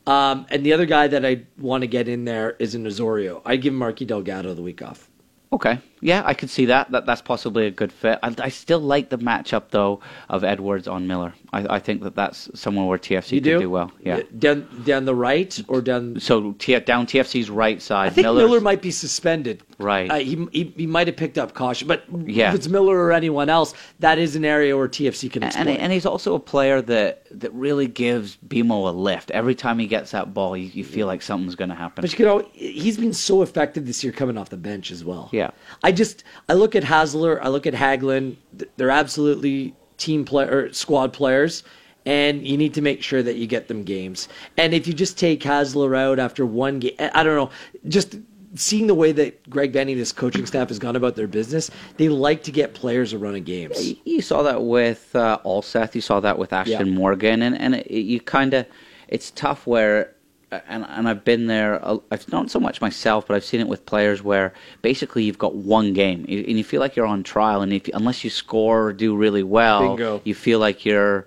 [0.06, 3.42] Um, and the other guy that I want to get in there is in Osorio.
[3.44, 5.10] I'd give Marky Delgado the week off.
[5.52, 6.90] Okay, yeah, I could see that.
[6.90, 8.18] That that's possibly a good fit.
[8.22, 11.34] I, I still like the matchup though of Edwards on Miller.
[11.52, 13.58] I, I think that that's somewhere where TFC You could do?
[13.60, 13.92] do well.
[14.04, 14.20] Yeah.
[14.38, 18.06] Down down the right or down So T- down TFC's right side.
[18.06, 19.62] I think Miller's- Miller might be suspended.
[19.78, 20.10] Right.
[20.10, 22.50] Uh, he, he he might have picked up caution, but Yeah.
[22.50, 25.68] if it's Miller or anyone else, that is an area where TFC can exploit.
[25.68, 29.30] and, and he's also a player that, that really gives BMO a lift.
[29.30, 32.02] Every time he gets that ball, you, you feel like something's going to happen.
[32.02, 35.30] but you know, he's been so effective this year coming off the bench as well.
[35.32, 35.50] Yeah.
[35.82, 38.36] I just I look at Hasler, I look at Hagglund.
[38.76, 41.62] They're absolutely team player squad players.
[42.06, 44.26] And you need to make sure that you get them games.
[44.56, 47.50] And if you just take Hasler out after one game, I don't know,
[47.88, 48.16] just
[48.54, 51.70] seeing the way that Greg Vanney and his coaching staff has gone about their business,
[51.98, 53.86] they like to get players a run of games.
[53.86, 55.94] You- you saw that with uh, Allseth.
[55.94, 56.94] You saw that with Ashton Yeah.
[56.94, 58.66] Morgan, and and it, you kind of
[59.08, 60.14] it's tough where.
[60.52, 61.80] And, and I've been there.
[62.10, 65.54] I've not so much myself, but I've seen it with players where basically you've got
[65.54, 67.62] one game, and you feel like you're on trial.
[67.62, 70.20] And if unless you score or do really well, Bingo.
[70.24, 71.24] you feel like you're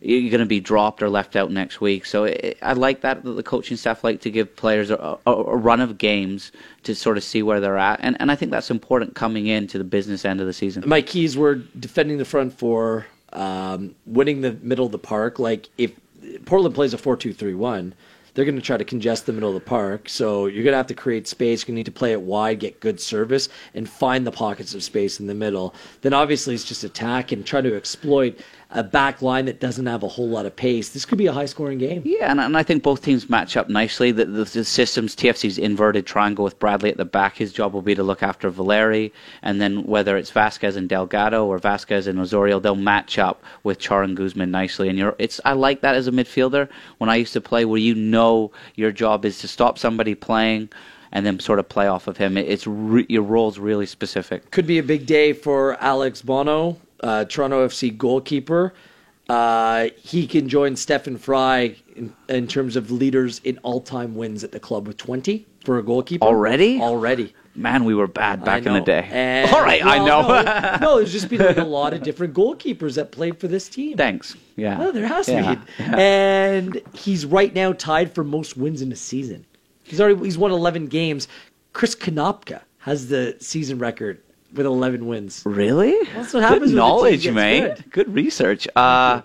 [0.00, 2.06] you're going to be dropped or left out next week.
[2.06, 5.30] So it, I like that that the coaching staff like to give players a, a,
[5.32, 6.52] a run of games
[6.84, 9.78] to sort of see where they're at, and and I think that's important coming into
[9.78, 10.84] the business end of the season.
[10.86, 15.38] my keys were defending the front four, um, winning the middle of the park.
[15.38, 15.92] Like if
[16.44, 17.94] Portland plays a four-two-three-one,
[18.34, 20.08] they're going to try to congest the middle of the park.
[20.08, 21.64] So you're going to have to create space.
[21.64, 25.20] To need to play it wide, get good service, and find the pockets of space
[25.20, 25.74] in the middle.
[26.02, 28.38] Then obviously it's just attack and try to exploit
[28.72, 30.90] a back line that doesn't have a whole lot of pace.
[30.90, 32.02] This could be a high-scoring game.
[32.04, 34.12] Yeah, and, and I think both teams match up nicely.
[34.12, 37.36] The, the, the systems, TFC's inverted triangle with Bradley at the back.
[37.36, 41.46] His job will be to look after Valeri, and then whether it's Vázquez and Delgado
[41.46, 44.88] or Vázquez and Osorio, they'll match up with Chara and Guzman nicely.
[44.88, 46.68] And you're, it's I like that as a midfielder.
[46.98, 50.68] When I used to play, where you know your job is to stop somebody playing.
[51.12, 52.36] And then sort of play off of him.
[52.38, 54.52] It- It's re- your role's really specific.
[54.52, 58.72] could be a big day for Alex Bono, uh, Toronto FC goalkeeper.
[59.28, 64.50] Uh, he can join Stefan Frei in, in terms of leaders in all-time wins at
[64.50, 66.24] the club with 20 for a goalkeeper.
[66.26, 66.80] Already?
[66.80, 67.32] Already.
[67.54, 69.08] Man, we were bad back in the day.
[69.10, 70.22] And- All right, I know.
[70.22, 73.68] No, no, there's just been like a lot of different goalkeepers that played for this
[73.68, 73.96] team.
[73.96, 74.36] Thanks.
[74.56, 74.78] Yeah.
[74.80, 75.60] Oh, there has to Yeah.
[75.96, 79.44] And he's right now tied for most wins in a season.
[79.84, 81.28] He's already he's won 11 games.
[81.72, 85.42] Chris Konopka has the season record with 11 wins.
[85.44, 85.96] Really?
[86.14, 87.90] That's what happens Good knowledge, mate.
[87.90, 88.12] good.
[88.14, 88.66] research.
[88.74, 89.22] Uh,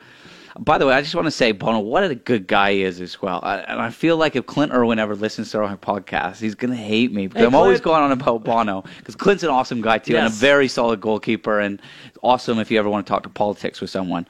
[0.58, 3.02] by the way, I just want to say, Bono, what a good guy he is
[3.02, 3.42] as well.
[3.44, 6.72] I, and I feel like if Clint Irwin ever listens to our podcast, he's going
[6.72, 9.82] to hate me because Hey, I'm always going on about Bono because Clint's an awesome
[9.82, 11.82] guy too and a very solid goalkeeper and
[12.22, 14.26] awesome if you ever want to talk to politics with someone.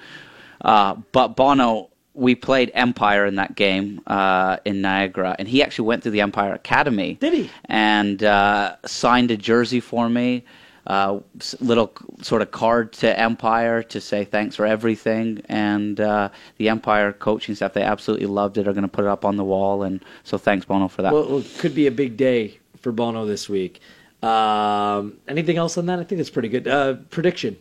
[0.61, 5.85] Uh, but Bono, we played Empire in that game uh, in Niagara, and he actually
[5.87, 7.15] went to the Empire Academy.
[7.15, 7.51] Did he?
[7.65, 10.43] And uh, signed a jersey for me.
[10.87, 11.19] Uh,
[11.59, 15.41] little sort of card to Empire to say thanks for everything.
[15.49, 18.67] And uh, the Empire coaching staff, they absolutely loved it.
[18.67, 19.83] Are going to put it up on the wall.
[19.83, 21.13] And so thanks, Bono, for that.
[21.13, 23.81] Well, it could be a big day for Bono this week.
[24.21, 25.99] Um, anything else on that?
[25.99, 26.67] I think it's pretty good.
[26.67, 27.57] Uh, prediction.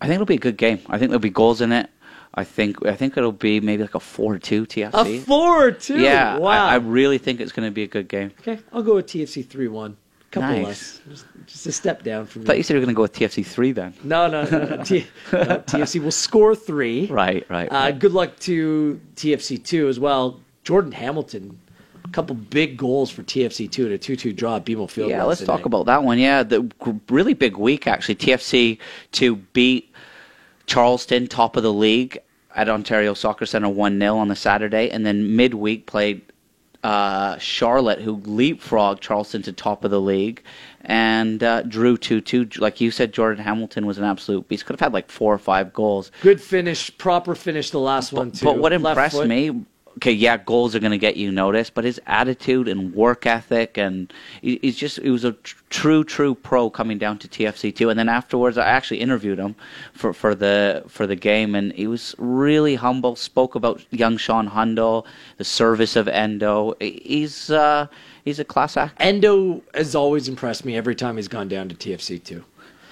[0.00, 0.80] I think it'll be a good game.
[0.88, 1.88] I think there'll be goals in it.
[2.36, 5.18] I think I think it'll be maybe like a four-two TFC.
[5.18, 6.00] A four two.
[6.00, 6.66] Yeah, Wow.
[6.66, 8.32] I, I really think it's going to be a good game.
[8.40, 9.96] okay, I'll go with TFC three one.
[10.34, 10.64] Couple Nice.
[10.66, 11.00] less.
[11.08, 13.02] Just, just a step down from I thought you said you were going to go
[13.02, 13.94] with TFC three then.
[14.02, 14.76] No, no, no.
[14.76, 14.82] no.
[14.84, 17.06] T- no, TFC will score three.
[17.10, 17.70] Right, right.
[17.70, 17.98] Uh, right.
[17.98, 20.40] good luck to TFC two as well.
[20.64, 21.56] Jordan Hamilton,
[22.04, 25.10] a couple big goals for TFC two and a two two draw at BMO Field.
[25.10, 25.66] Yeah, let's talk night.
[25.66, 26.18] about that one.
[26.18, 26.68] Yeah, the
[27.08, 28.16] really big week actually.
[28.16, 28.78] TFC
[29.12, 29.94] to beat
[30.66, 32.18] Charleston, top of the league
[32.56, 36.22] at Ontario Soccer Centre, one 0 on the Saturday, and then midweek played
[36.84, 40.42] uh, Charlotte, who leapfrogged Charleston to top of the league,
[40.82, 42.46] and uh, drew two two.
[42.58, 44.66] Like you said, Jordan Hamilton was an absolute beast.
[44.66, 46.12] Could have had like four or five goals.
[46.20, 47.70] Good finish, proper finish.
[47.70, 48.44] The last one too.
[48.44, 49.64] But what impressed me,
[49.96, 53.78] okay, yeah, goals are going to get you noticed, but his attitude and work ethic,
[53.78, 57.74] and he, he's just, he was a tr- true, true pro coming down to TFC
[57.74, 57.90] too.
[57.90, 59.54] And then afterwards, I actually interviewed him
[59.92, 63.16] for, for the for the game, and he was really humble.
[63.16, 65.06] Spoke about young Sean Hundal,
[65.38, 66.80] the service of Endoh.
[66.80, 67.86] He's uh,
[68.24, 68.98] he's a class act.
[69.00, 72.44] Endoh has always impressed me every time he's gone down to TFC two,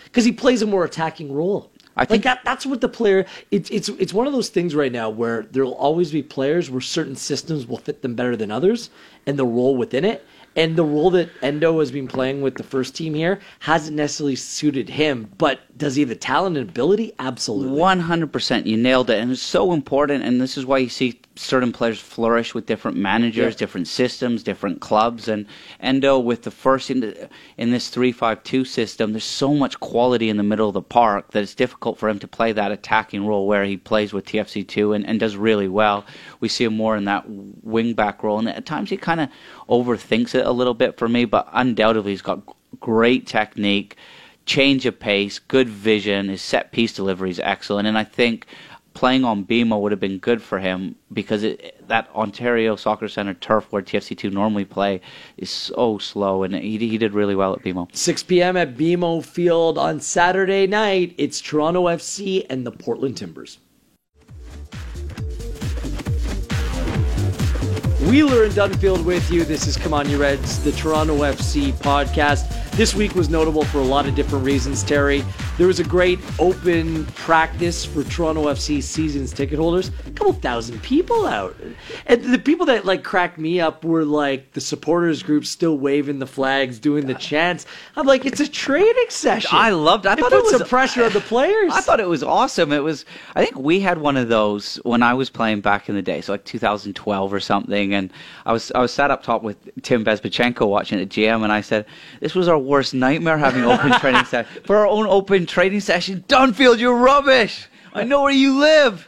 [0.04, 1.70] because he plays a more attacking role.
[1.96, 3.26] I think- like that, that's what the player.
[3.50, 6.70] It's it's it's one of those things right now where there will always be players
[6.70, 8.90] where certain systems will fit them better than others,
[9.26, 10.24] and the role within it.
[10.54, 14.36] And the role that Endoh has been playing with the first team here hasn't necessarily
[14.36, 17.14] suited him, but does he have the talent and ability?
[17.18, 17.78] Absolutely.
[17.78, 20.24] One hundred percent, you nailed it, and it's so important.
[20.24, 23.58] And this is why you see certain players flourish with different managers, Yeah.
[23.58, 25.28] different systems, different clubs.
[25.28, 25.46] And
[25.82, 27.14] Endoh uh, with the first in,
[27.56, 31.42] in this three-five-two system, there's so much quality in the middle of the park that
[31.42, 34.92] it's difficult for him to play that attacking role where he plays with TFC two
[34.92, 36.04] and, and does really well.
[36.40, 39.28] We see him more in that wing-back role, and at times he kind of
[39.68, 41.24] overthinks it a little bit for me.
[41.24, 42.40] But undoubtedly, he's got
[42.80, 43.96] great technique
[44.44, 48.46] change of pace, good vision, his set piece delivery is excellent, and I think
[48.94, 53.34] playing on BMO would have been good for him because it, that Ontario Soccer Centre
[53.34, 55.00] turf where TFC2 normally play
[55.36, 57.94] is so slow, and he, he did really well at BMO.
[57.94, 58.56] 6 p.m.
[58.56, 61.14] at BMO Field on Saturday night.
[61.18, 63.58] It's Toronto FC and the Portland Timbers.
[68.08, 69.44] Wheeler and Dunfield with you.
[69.44, 72.70] This is Come On You Reds, the Toronto FC podcast.
[72.72, 75.24] This week was notable for a lot of different reasons, Terry.
[75.58, 79.90] There was a great open practice for Toronto FC seasons ticket holders.
[80.06, 81.54] A couple thousand people out.
[82.06, 86.20] And the people that like cracked me up were like the supporters group still waving
[86.20, 87.66] the flags, doing the chants.
[87.96, 89.50] I'm like, it's a training session.
[89.52, 90.08] I loved- it.
[90.08, 91.70] I it thought it was- some pressure on the players.
[91.72, 92.72] I thought it was awesome.
[92.72, 93.04] It was.
[93.36, 96.22] I think we had one of those when I was playing back in the day,
[96.22, 97.92] so like 2012 or something.
[97.92, 98.10] And
[98.46, 101.60] I was I was sat up top with Tim Bezbatchenko watching at GM, and I
[101.60, 101.84] said,
[102.20, 106.24] "This was our worst nightmare having open training session for our own open training session.
[106.28, 107.68] Dunfield, you're rubbish.
[107.92, 109.06] I know where you live.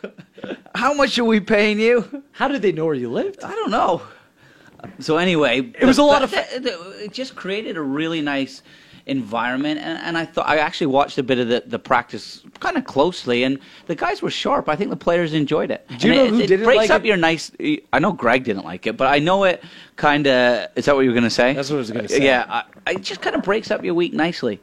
[0.74, 2.22] How much are we paying you?
[2.32, 3.42] How did they know where you lived?
[3.42, 4.02] I don't know."
[4.98, 8.62] So anyway, It was a lot of- it just created a really nice
[9.06, 12.76] environment and, and I thought I actually watched a bit of the, the practice kind
[12.76, 14.68] of closely and the guys were sharp.
[14.68, 15.86] I think the players enjoyed it.
[15.98, 17.08] Do you And know it, who it didn't it breaks like up it?
[17.08, 17.50] your nice
[17.92, 19.62] I know Greg didn't like it, but I know it
[19.96, 21.52] kind of is that what you were going to say?
[21.54, 22.24] That's what I was gonna uh, say.
[22.24, 22.44] Yeah,
[22.86, 24.58] I, it just kind of breaks up your week nicely.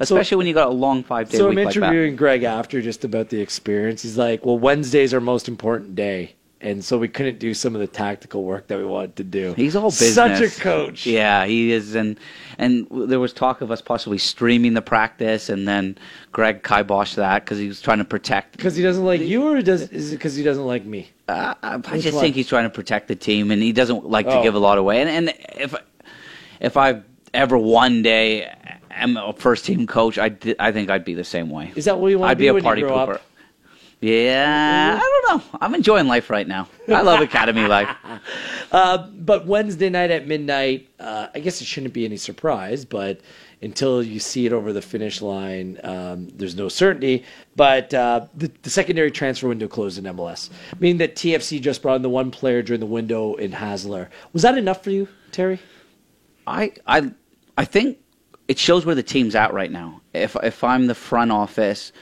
[0.00, 1.80] Especially when you got a long 5-day So week I'm like that.
[1.82, 4.02] interviewing Greg after just about the experience.
[4.02, 7.82] He's like, "Well, Wednesday's our most important day." And so we couldn't do some of
[7.82, 9.52] the tactical work that we wanted to do.
[9.52, 10.14] He's all business.
[10.14, 11.04] Such a coach.
[11.04, 12.18] Yeah, he is, and
[12.56, 15.98] and there was talk of us possibly streaming the practice, and then
[16.32, 18.56] Greg kiboshed that because he was trying to protect.
[18.56, 21.10] Because he doesn't like you, or does is it because he doesn't like me?
[21.28, 22.22] Uh, I Which just one?
[22.24, 24.42] think he's trying to protect the team, and he doesn't like to Oh.
[24.42, 25.02] give a lot away.
[25.02, 25.74] And and if
[26.60, 27.02] if I
[27.34, 28.50] ever one day
[29.04, 31.72] am a first team coach, I di- I think I'd be the same way.
[31.76, 33.14] Is that what you want I'd to be be a party pooper.
[33.14, 33.22] up?
[34.00, 35.58] Yeah, I don't know.
[35.62, 36.68] I'm enjoying life right now.
[36.88, 37.88] I love academy life.
[38.70, 43.20] But Wednesday night at midnight, uh, I guess it shouldn't be any surprise, but
[43.62, 47.24] until you see it over the finish line, um, there's no certainty.
[47.56, 51.94] But uh, the, the secondary transfer window closed in MLS, meaning that TFC just brought
[51.96, 54.08] in the one player during the window in Hasler.
[54.34, 55.60] Was that enough for you, Terry?
[56.46, 57.10] I I
[57.56, 57.98] I think
[58.48, 60.00] it shows where the team's at right now.
[60.12, 61.92] If if I'm the front office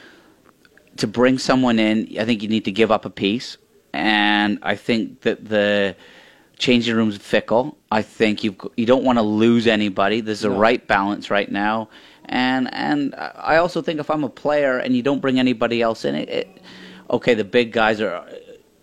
[0.97, 3.57] to bring someone in, I think you need to give up a piece,
[3.93, 5.97] and I think that the
[6.59, 7.77] changing room's fickle.
[7.91, 10.21] I think you you don't want to lose anybody.
[10.21, 10.59] There's a No.
[10.59, 11.89] right balance right now,
[12.27, 16.05] And and I also think if I'm a player and you don't bring anybody else
[16.05, 16.49] in, it, it
[17.11, 18.25] okay, the big guys are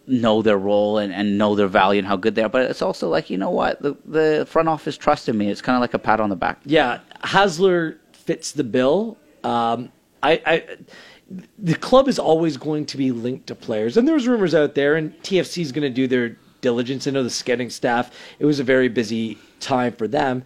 [0.09, 2.49] know their role and, and know their value and how good they are.
[2.49, 3.81] But it's also like, you know what?
[3.81, 5.49] The, the front office trusted me.
[5.49, 6.59] It's kind of like a pat on the back.
[6.65, 9.17] Yeah, Hasler fits the bill.
[9.43, 9.91] Um,
[10.21, 10.63] I, I,
[11.57, 14.95] the club is always going to be linked to players, and there's rumors out there,
[14.95, 17.07] and TFC is going to do their diligence.
[17.07, 18.11] I know the scouting staff.
[18.39, 20.43] It was a very busy time for them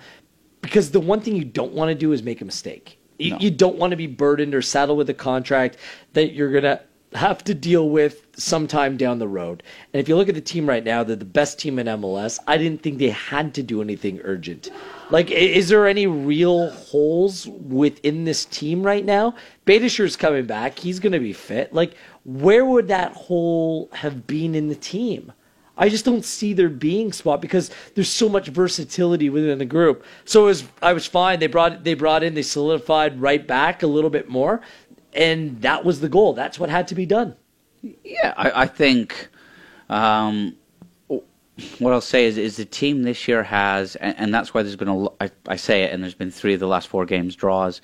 [0.61, 2.99] because the one thing you don't want to do is make a mistake.
[3.17, 3.37] You, No.
[3.39, 5.77] you don't want to be burdened or saddled with a contract
[6.13, 6.81] that you're going to
[7.15, 9.63] have to deal with sometime down the road.
[9.93, 12.39] And if you look at the team right now, they're the best team in MLS.
[12.47, 14.69] I didn't think they had to do anything urgent.
[15.09, 19.35] Like, is there any real holes within this team right now?
[19.65, 20.79] Beitashour's coming back.
[20.79, 21.73] He's going to be fit.
[21.73, 21.95] Like,
[22.25, 25.31] where would that hole have been in the team?
[25.75, 30.05] I just don't see there being spot because there's so much versatility within the group.
[30.23, 31.39] So was I was fine.
[31.39, 34.61] They brought they brought in they solidified right back a little bit more,
[35.15, 36.33] and that was the goal.
[36.33, 37.35] That's what had to be done.
[38.03, 39.29] Yeah, I, I think
[39.89, 40.55] um,
[41.79, 44.75] what I'll say is, is the team this year has, and, and that's why there's
[44.75, 45.05] been a.
[45.21, 47.81] I, I say it, and there's been three of the last four games draws,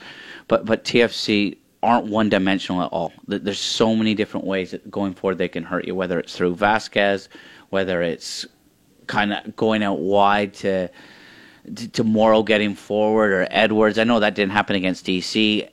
[0.48, 3.13] but but TFC aren't one dimensional at all.
[3.28, 6.56] There's so many different ways that going forward they can hurt you, whether it's through
[6.56, 7.30] Vázquez,
[7.70, 8.46] whether it's
[9.08, 10.89] kind of going out wide to
[11.76, 14.00] to, to Morrow getting forward or Edwards.
[14.00, 15.70] I know that didn't happen against DC.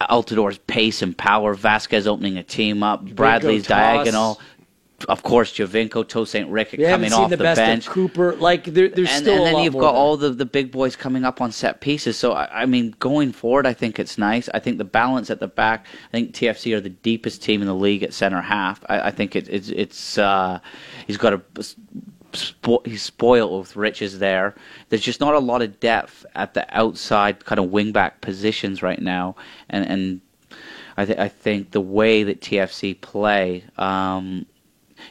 [0.00, 3.68] Altidore's pace and power, Vázquez opening a team up, Bradley's Toss.
[3.68, 4.40] diagonal,
[5.08, 6.48] of course, Giovinco, To St.
[6.48, 7.86] Rick coming off the, the, bench.
[7.86, 8.34] Cooper.
[8.36, 10.00] Like there, there's And, still and then you've got there.
[10.00, 12.16] all the, the big boys coming up on set pieces.
[12.16, 14.48] So, I, I mean, going forward, I think it's nice.
[14.54, 17.66] I think the balance at the back, I think TFC are the deepest team in
[17.66, 18.82] the league at center half.
[18.88, 20.60] I, I think it, it's, it's uh,
[21.06, 21.42] he's got a
[22.34, 24.54] spo- he's spoiled with riches there.
[24.88, 29.00] There's just not a lot of depth at the outside kind of wingback positions right
[29.00, 29.36] now,
[29.68, 30.20] and and
[30.96, 34.46] I, th- I think the way that TFC play, um,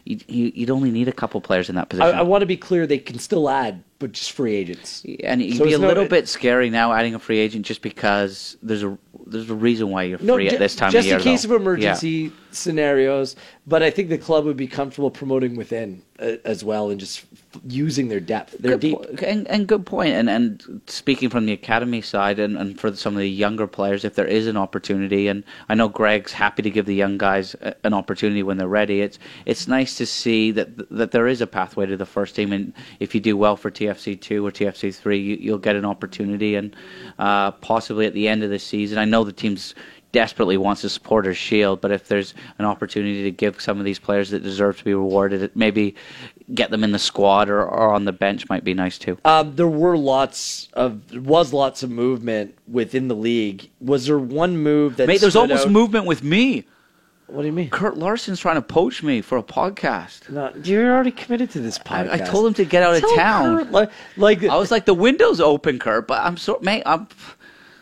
[0.05, 2.15] you, you'd only need a couple players in that I, position.
[2.15, 2.87] I want to be clear.
[2.87, 5.03] They can still add, but just free agents.
[5.23, 7.81] and it'd So be a no- little bit scary now adding a free agent just
[7.81, 11.09] because there's a there's a reason why you're free ju- at this time just of
[11.09, 11.15] year.
[11.17, 11.55] Just in case though.
[11.55, 13.35] of emergency scenarios.
[13.65, 17.23] But I think the club would be comfortable promoting within uh, as well and just
[17.55, 18.55] f- using their depth.
[18.59, 18.97] They're Good deep.
[19.19, 20.13] po- and, and good point.
[20.13, 24.03] And and speaking from the academy side, and, and for some of the younger players,
[24.03, 27.55] if there is an opportunity, and I know Greg's happy to give the young guys
[27.61, 29.01] a- an opportunity when they're ready.
[29.01, 32.51] It's it's nice to see that that there is a pathway to the first team,
[32.51, 35.85] and if you do well for TFC two or TFC three, you, you'll get an
[35.85, 36.75] opportunity, and
[37.19, 38.97] uh, possibly at the end of the season.
[38.97, 39.75] I know the team's
[40.13, 43.83] desperately wants to support or shield, but if there's an opportunity to give some of
[43.83, 45.95] these players that deserve to be rewarded, it maybe
[46.53, 49.17] get them in the squad or, or on the bench might be nice too.
[49.25, 53.69] Um, there were lots of was lots of movement within the league.
[53.81, 55.71] Was there one move that Mate, there's almost out?
[55.71, 56.65] movement with me.
[57.33, 57.71] What do you mean?
[57.71, 60.29] Kurt Larson's trying to poach me for a podcast.
[60.29, 62.09] No, you're already committed to this podcast.
[62.09, 63.57] I, I told him to get out of town.
[63.57, 67.07] Kurt, like, like I was like, the window's open, Kurt, but I'm so, mate, I'm.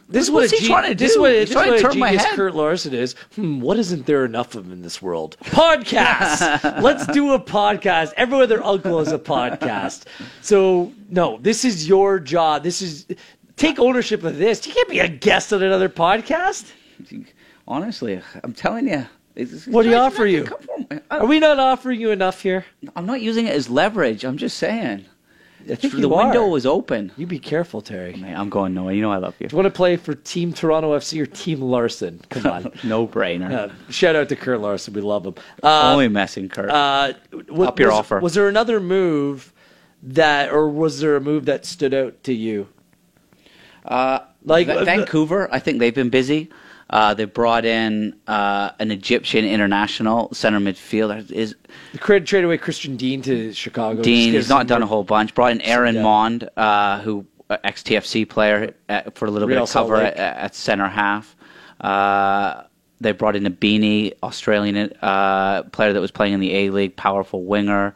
[0.07, 1.21] this is what's what he G- trying to This is do?
[1.21, 2.33] what, He's this trying to turn my head.
[2.33, 3.13] Kurt Larson is.
[3.35, 5.35] Hmm, what isn't there enough of in this world?
[5.43, 6.81] Podcast.
[6.81, 8.13] Let's do a podcast.
[8.15, 10.05] Everyone, their uncle is a podcast.
[10.41, 12.63] So no, this is your job.
[12.63, 13.05] This is
[13.57, 14.65] take ownership of this.
[14.65, 16.71] You can't be a guest on another podcast.
[17.67, 19.07] Honestly, I'm telling you.
[19.35, 20.43] It's- What do you offer you?
[20.43, 20.99] gonna come for me.
[21.09, 22.65] I- Are we not offering you enough here?
[22.95, 24.23] I'm not using it as leverage.
[24.23, 25.05] I'm just saying.
[25.69, 27.11] I think the window was open.
[27.17, 28.15] You be careful, Terry.
[28.15, 28.93] Mate, I'm going Noah.
[28.93, 29.47] You know I love you.
[29.47, 32.19] Do you want to play for Team Toronto FC or Team Larson?
[32.29, 32.71] Come on.
[32.83, 33.51] No brainer.
[33.51, 34.95] Uh, shout out to Kurt Larson.
[34.95, 35.35] We love him.
[35.61, 36.71] Uh, Only messing, Kurt.
[36.71, 37.13] uh,
[37.59, 38.19] Up your was, offer.
[38.21, 39.53] Was there another move
[40.01, 42.67] that, or was there a move that stood out to you?
[43.85, 46.49] Uh, Like uh, Vancouver, I think they've been busy.
[46.91, 51.31] Uh, they brought in uh, an Egyptian international center midfielder.
[51.31, 51.55] Is
[51.93, 54.01] the credit trade away Christian Dean to Chicago.
[54.01, 54.33] Dean?
[54.33, 55.33] He's not done a whole bunch.
[55.33, 56.03] Brought in Aaron yeah.
[56.03, 57.25] Maund, uh, who
[57.63, 61.35] ex TFC player uh, for a little Real bit of cover at, at center half.
[61.79, 62.63] Uh,
[62.99, 66.95] they brought in a Beanie, Australian uh, player that was playing in the A League,
[66.95, 67.95] powerful winger.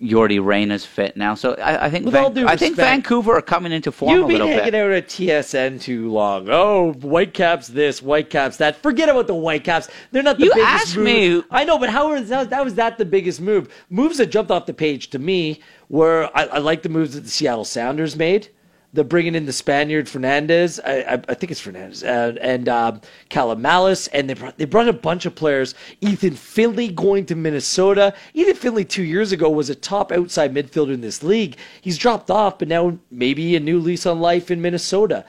[0.00, 3.90] Yordy Reyna's fit now, so I, I think Van- I think Vancouver are coming into
[3.90, 4.74] form You've a been little hanging bit.
[4.74, 6.48] out at TSN too long.
[6.50, 8.76] Oh, Whitecaps this, Whitecaps that.
[8.76, 9.88] Forget about the Whitecaps.
[10.12, 11.04] They're not the You biggest asked move.
[11.06, 11.42] me.
[11.50, 13.72] I know, but how was that, that was that the biggest move?
[13.88, 17.20] Moves that jumped off the page to me were I, I like the moves that
[17.22, 18.48] the Seattle Sounders made.
[18.92, 20.80] They're bringing in the Spaniard Fernandez.
[20.80, 24.88] I, I, I think it's Fernandez and, and um, Calamalis, and they brought, they brought
[24.88, 25.74] a bunch of players.
[26.00, 28.14] Ethan Finlay going to Minnesota.
[28.34, 31.56] Ethan Finlay two years ago was a top outside midfielder in this league.
[31.80, 35.24] He's dropped off, but now maybe a new lease on life in Minnesota.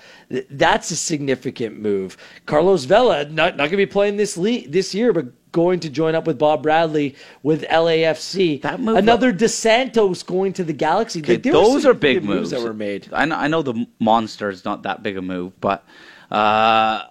[0.50, 2.18] That's a significant move.
[2.46, 5.26] Carlos Vela not not going to be playing this league this year, but
[5.58, 8.62] going to join up with Bob Bradley with LAFC.
[8.62, 11.20] That move- Another DeSantos going to the Galaxy.
[11.20, 12.52] Okay, were those are big good moves.
[12.52, 13.10] that were made.
[13.12, 15.84] I know, I know the monster is not that big a move, but
[16.30, 17.06] uh,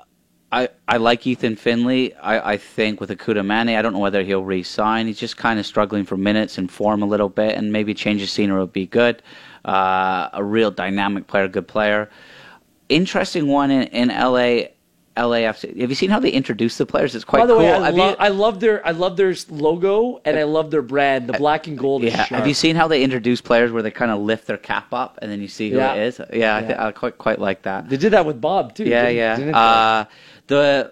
[0.53, 2.12] I I like Ethan Finlay.
[2.14, 5.09] I, I think with Kekuta Manneh, I don't know whether he'll re-sign.
[5.09, 8.22] He's just kind of struggling for minutes and form a little bit, and maybe change
[8.22, 9.24] of scenery would be good.
[9.64, 12.09] Uh, a real dynamic player, good player.
[12.88, 14.68] Interesting one in, in LA.
[15.16, 15.80] LAFC.
[15.80, 17.14] Have you seen how they introduce the players?
[17.14, 17.62] It's quite By the cool.
[17.62, 20.82] way, I, lo- you- I love their I love their logo and I love their
[20.82, 21.28] brand.
[21.28, 22.24] The black and gold Yeah.
[22.24, 25.18] Have you seen how they introduce players where they kind of lift their cap up
[25.22, 25.94] and then you see who Yeah.
[25.94, 26.20] it is?
[26.32, 26.86] Yeah, I, th- Yeah.
[26.86, 27.88] I quite quite like that.
[27.88, 28.84] They did that with Bob too.
[28.84, 29.36] Yeah, didn't- yeah.
[29.36, 29.54] didn't?
[29.54, 30.04] Uh,
[30.48, 30.90] the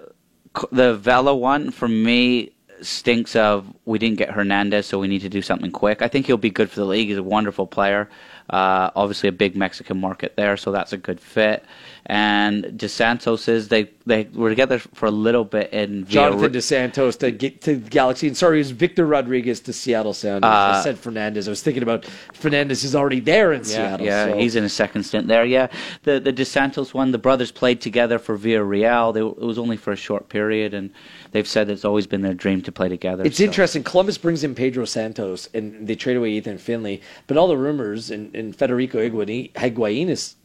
[0.72, 2.51] the Vela one for me
[2.81, 6.03] stinks of we didn't get Hernandez, so we need to do something quick.
[6.03, 7.09] I think he'll be good for the league.
[7.09, 8.09] He's a wonderful player.
[8.51, 11.64] Uh, obviously, a big Mexican market there, so that's a good fit.
[12.07, 17.19] And DeSantos is they they were together for a little bit in Jonathan Villarre- DeSantos
[17.21, 18.27] to get to the Galaxy.
[18.27, 20.47] And sorry, it was Victor Rodriguez to Seattle Sounders.
[20.47, 21.49] I uh, said Fernandez.
[21.49, 24.07] I was thinking about Fernandez is already there in Yeah, Seattle.
[24.07, 25.47] yeah, so- he's in a second stint there.
[25.47, 25.69] Yeah,
[26.03, 29.15] the the DeSantos one, the brothers played together for Villarreal.
[29.15, 30.91] They, it was only for a short period, and
[31.33, 33.25] they've said it's always been their dream to play together.
[33.25, 33.45] It's so.
[33.45, 33.83] interesting.
[33.83, 37.01] Columbus brings in Pedro Santos, and they trade away Ethan Finlay.
[37.29, 40.37] But all the rumors, and, and Federico Higuain, Higuain has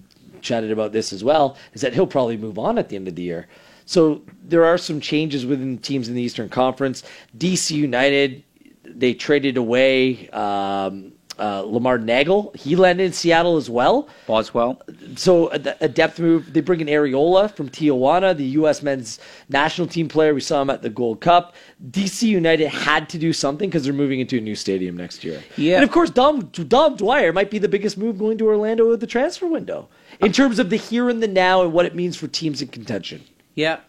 [0.42, 3.16] chatted about this as well, is that he'll probably move on at the end of
[3.16, 3.48] the year.
[3.86, 7.04] So there are some changes within teams in the Eastern Conference.
[7.38, 8.44] DC United,
[8.84, 12.56] they traded away um, uh, Lamar Neagle.
[12.56, 14.10] He landed in Seattle as well.
[14.28, 14.82] Boswell.
[15.16, 16.54] So a, a depth move.
[16.54, 18.84] They bring in Arriola from Tijuana, the U.S.
[18.84, 20.34] men's national team player.
[20.34, 21.56] We saw him at the Gold Cup.
[21.92, 25.42] DC United had to do something because they're moving into a new stadium next year.
[25.58, 25.76] Yeah.
[25.76, 29.00] and of course, Dom Dom Dwyer might be the biggest move going to Orlando at
[29.00, 29.88] the transfer window
[30.20, 32.68] in terms of the here and the now and what it means for teams in
[32.68, 33.24] contention.
[33.56, 33.80] Yeah.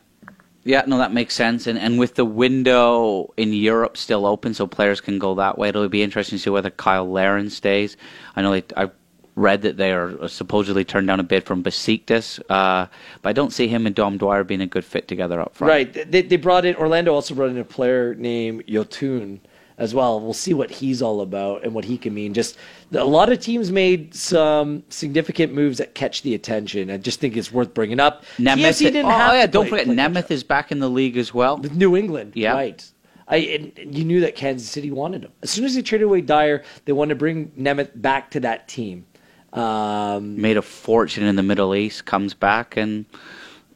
[0.65, 1.67] Yeah, no, that makes sense.
[1.67, 5.71] And and with the window in Europe still open, so players can go that way.
[5.71, 7.97] It'll be interesting to see whether Cyle Larin stays.
[8.37, 8.91] I know they, I
[9.37, 12.87] read that they are supposedly turned down a bid from Besiktas, uh,
[13.23, 15.71] but I don't see him and Dom Dwyer being a good fit together up front.
[15.71, 16.11] Right.
[16.11, 19.41] They, they brought in Orlando also brought in a player named Yotun
[19.81, 20.21] as well.
[20.21, 22.35] We'll see what he's all about and what he can mean.
[22.35, 22.57] Just
[22.93, 26.91] a lot of teams made some significant moves that catch the attention.
[26.91, 28.25] I just think it's worth bringing up.
[28.39, 28.79] Nemeth.
[28.79, 31.35] Didn't oh have yeah, don't play- forget play Nemeth is back in the league as
[31.35, 31.57] well.
[31.57, 32.33] with New England.
[32.37, 32.53] Yeah.
[32.53, 32.85] Right.
[33.27, 35.33] I and you knew that Kansas City wanted him.
[35.43, 38.69] As soon as they traded away Dwyer, they wanted to bring Nemeth back to that
[38.69, 39.07] team.
[39.53, 43.05] Um, Made a fortune in the Middle East, comes back, and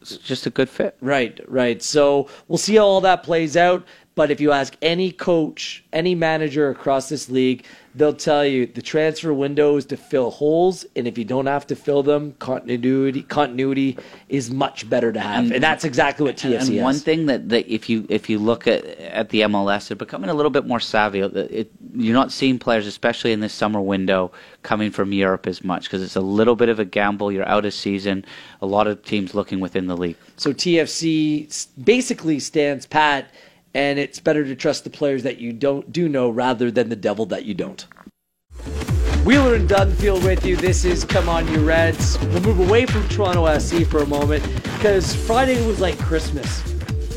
[0.00, 0.96] it's just a good fit.
[1.00, 1.82] Right, right.
[1.82, 3.84] So we'll see how all that plays out.
[4.14, 7.64] But if you ask any coach, any manager across this league,
[7.96, 11.66] they'll tell you the transfer window is to fill holes, and if you don't have
[11.68, 13.98] to fill them, continuity continuity
[14.28, 15.60] is much better to have, and, mm-hmm.
[15.60, 16.82] that's exactly what TFC And has.
[16.82, 20.30] one thing that, that if you if you look at at the MLS, they're becoming
[20.30, 21.20] a little bit more savvy.
[21.20, 24.30] It, it, you're not seeing players, especially in this summer window,
[24.62, 27.32] coming from Europe as much because it's a little bit of a gamble.
[27.32, 28.24] You're out of season.
[28.62, 30.16] A lot of teams looking within the league.
[30.36, 33.30] So TFC basically stands pat,
[33.74, 36.96] and it's better to trust the players that you don't do know rather than the
[36.96, 37.86] devil that you don't.
[39.24, 40.54] Wheeler and Dunfield with you.
[40.54, 42.18] This is Come On You Reds.
[42.26, 46.60] We'll move away from Toronto SC for a moment because Friday was like Christmas.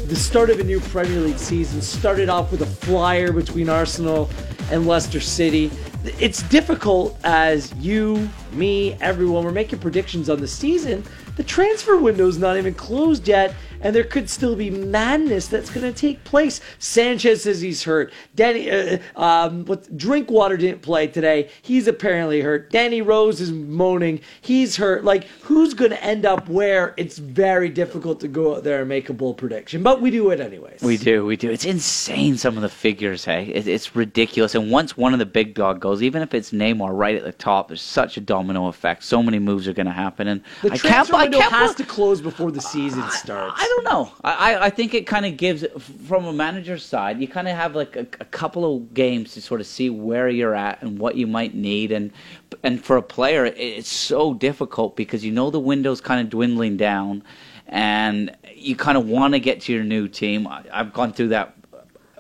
[0.06, 4.30] The start of a new Premier League season started off with a flyer between Arsenal
[4.72, 5.70] and Leicester City.
[6.18, 11.04] It's difficult as you, me, everyone, we're making predictions on the season.
[11.36, 15.92] The transfer window's not even closed yet, and there could still be madness that's going
[15.92, 16.62] to take place.
[16.80, 18.12] Sanchez says he's hurt.
[18.36, 21.50] Danny, uh, um, what Drinkwater didn't play today.
[21.62, 22.72] He's apparently hurt.
[22.72, 24.22] Danny Rose is moaning.
[24.42, 25.04] He's hurt.
[25.04, 26.94] Like, who's going to end up where?
[26.98, 30.30] It's very difficult to go out there and make a bold prediction, but we do
[30.32, 30.82] it anyways.
[30.82, 31.50] We do, we do.
[31.50, 33.26] It's insane some of the figures.
[33.26, 34.56] Hey, it, it's ridiculous.
[34.56, 37.32] And once one of the big dog goes, even if it's Neymar right at the
[37.32, 39.04] top, there's such a domino effect.
[39.04, 40.82] So many moves are going to happen, and The I can't.
[40.82, 43.54] transfer I window can't has to close before the season starts.
[43.58, 44.12] I don't know.
[44.24, 45.66] I, I- I think it kind of gives,
[46.08, 49.42] from a manager's side, you kind of have like a, a couple of games to
[49.42, 51.92] sort of see where you're at and what you might need.
[51.92, 52.12] And
[52.64, 56.78] and for a player, it's so difficult because you know the window's kind of dwindling
[56.78, 57.24] down,
[57.68, 60.48] and you kind of want to get to your new team.
[60.48, 61.54] I, I've gone through that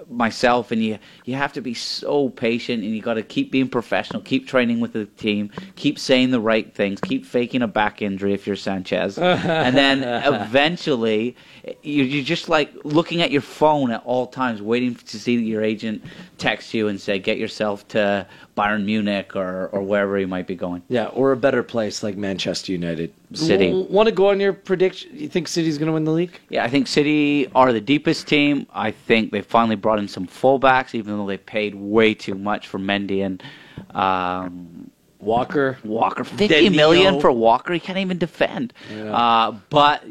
[0.09, 3.67] myself, and you you have to be so patient, and you got to keep being
[3.67, 8.01] professional, keep training with the team, keep saying the right things, keep faking a back
[8.01, 11.35] injury if you're Sanchez, and then eventually
[11.83, 15.61] you you're just like looking at your phone at all times, waiting to see your
[15.61, 16.01] agent
[16.37, 18.25] text you and say, "Get yourself to
[18.55, 22.15] Bayern Munich or or wherever you might be going." Yeah, or a better place like
[22.15, 23.13] Manchester United.
[23.33, 23.73] City.
[23.73, 25.09] Want to go on your prediction?
[25.13, 26.39] You think City's going to win the league?
[26.47, 28.65] Yeah, I think City are the deepest team.
[28.73, 32.67] I think they finally brought in some fullbacks, even though they paid way too much
[32.67, 33.43] for Mendy and
[33.91, 35.77] um, Walker.
[35.83, 36.23] Walker.
[36.23, 37.73] Fifty million for Walker.
[37.73, 38.73] He can't even defend.
[38.93, 39.15] Yeah.
[39.15, 40.03] Uh, but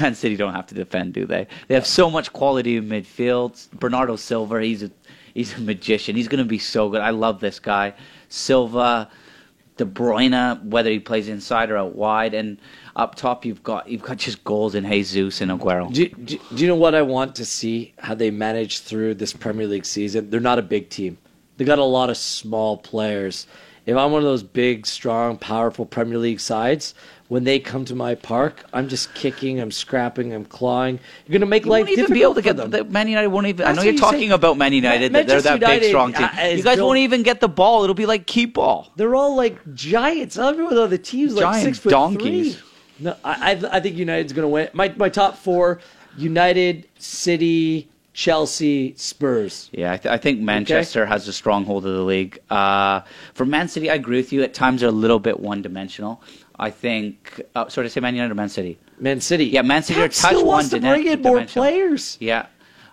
[0.00, 1.46] Man City don't have to defend, do they?
[1.68, 3.70] They have so much quality in midfield.
[3.72, 4.90] Bernardo Silva, he's a
[5.34, 6.16] he's a magician.
[6.16, 7.00] He's going to be so good.
[7.00, 7.94] I love this guy.
[8.28, 9.10] Silva,
[9.76, 12.58] De Bruyne, whether he plays inside or out wide, and
[12.94, 15.92] up top you've got you've got just goals in Jesus and Aguero.
[15.92, 17.92] Do, do, do you know what I want to see?
[17.98, 20.30] How they manage through this Premier League season?
[20.30, 21.18] They're not a big team.
[21.58, 23.46] They got a lot of small players.
[23.86, 26.94] If I'm one of those big, strong, powerful Premier League sides,
[27.28, 30.98] when they come to my park, I'm just kicking, I'm scrapping, I'm clawing.
[31.26, 32.70] You're going to make You life won't even difficult be able to get them.
[32.70, 33.66] the Man United won't even.
[33.66, 34.34] I know you're you talking say.
[34.34, 35.12] about Man United.
[35.12, 36.24] that they're that big strong team.
[36.24, 37.84] uh, you guys built- won't even get the ball.
[37.84, 38.92] It'll be like keep ball.
[38.96, 40.36] They're all like giants.
[40.36, 42.56] Everyone on the team's like Giant six foot donkeys.
[42.56, 42.62] three.
[42.98, 44.68] No, I, I I think United's going to win.
[44.72, 45.80] My my top four:
[46.16, 49.68] United, City, Chelsea, Spurs.
[49.72, 52.38] Yeah, I, th- I think Manchester has a stronghold of the league.
[52.48, 53.02] Uh,
[53.34, 54.42] for Man City, I agree with you.
[54.42, 56.22] At times, they're a little bit one-dimensional.
[56.58, 57.42] I think.
[57.54, 58.78] Uh, sorry, to say Man United or Man City?
[58.98, 59.44] Man City.
[59.44, 62.16] Yeah, Man City are Pep touch still wants to bring in more players.
[62.18, 62.46] Yeah.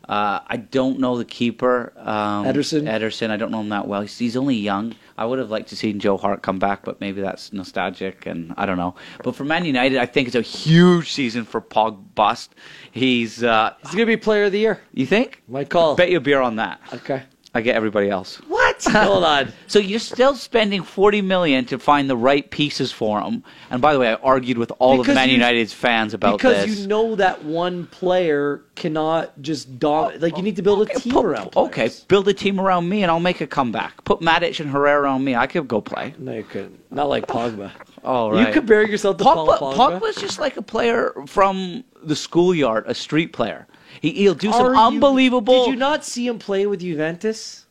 [0.09, 2.83] Uh, I don't know the keeper, um, Ederson?
[2.83, 4.01] Ederson, I don't know him that well.
[4.01, 4.93] He's, he's only young.
[5.17, 8.53] I would have liked to see Joe Hart come back, but maybe that's nostalgic, and
[8.57, 8.95] I don't know.
[9.23, 12.55] But for Man United, I think it's a huge season for Pog Bust.
[12.91, 14.81] He's, uh, He's going to be Player of the Year.
[14.93, 15.41] you think?
[15.47, 15.95] My call.
[15.95, 16.81] Bet you a beer on that.
[16.93, 17.23] Okay.
[17.53, 18.37] I get everybody else.
[18.47, 18.62] What?
[18.81, 19.51] Hold on.
[19.67, 23.43] So you're still spending forty million to find the right pieces for him.
[23.69, 26.37] And by the way, I argued with all Because of Man you- United's fans about
[26.37, 26.79] Because this.
[26.79, 30.21] you know that one player cannot just dominate.
[30.21, 33.03] Like, you need to build a team Put- around okay, build a team around me,
[33.03, 34.03] and I'll make a comeback.
[34.03, 35.35] Put Matic and Herrera on me.
[35.35, 36.13] I could go play.
[36.17, 36.79] No, you couldn't.
[36.91, 37.71] Not like Pogba.
[38.03, 38.47] All right.
[38.47, 39.99] You compare yourself to Paul Pogba, Pogba.
[39.99, 43.65] Pogba's just like a player from the schoolyard, a street player.
[44.01, 45.65] He, he'll do Are some you- unbelievable.
[45.65, 47.62] Did you not see him play with Juventus?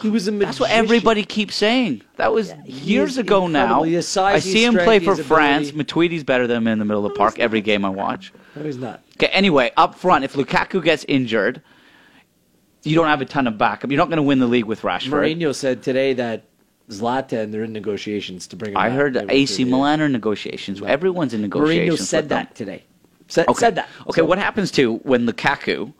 [0.00, 0.46] He was a magician.
[0.48, 2.02] That's what everybody keeps saying.
[2.16, 3.82] That was he years ago now.
[4.00, 5.72] Size, I see him play for France.
[5.72, 8.32] Matuidi's better than him in the middle of the park every game I watch.
[8.54, 9.02] No, he's not.
[9.16, 11.62] Okay, anyway, up front, if Lukaku gets injured,
[12.84, 13.90] you don't have a ton of backup.
[13.90, 15.10] You're not going to win the league with Rashford.
[15.10, 16.44] Mourinho said today that
[16.88, 18.96] Zlatan, they're in negotiations to bring him I back.
[18.96, 20.80] heard AC Milan are negotiations.
[20.80, 22.00] Everyone's in negotiations.
[22.00, 22.84] Mourinho said that today.
[23.26, 23.58] Said, Okay.
[23.60, 23.88] said that.
[24.08, 25.92] Okay, So- what happens to when Lukaku,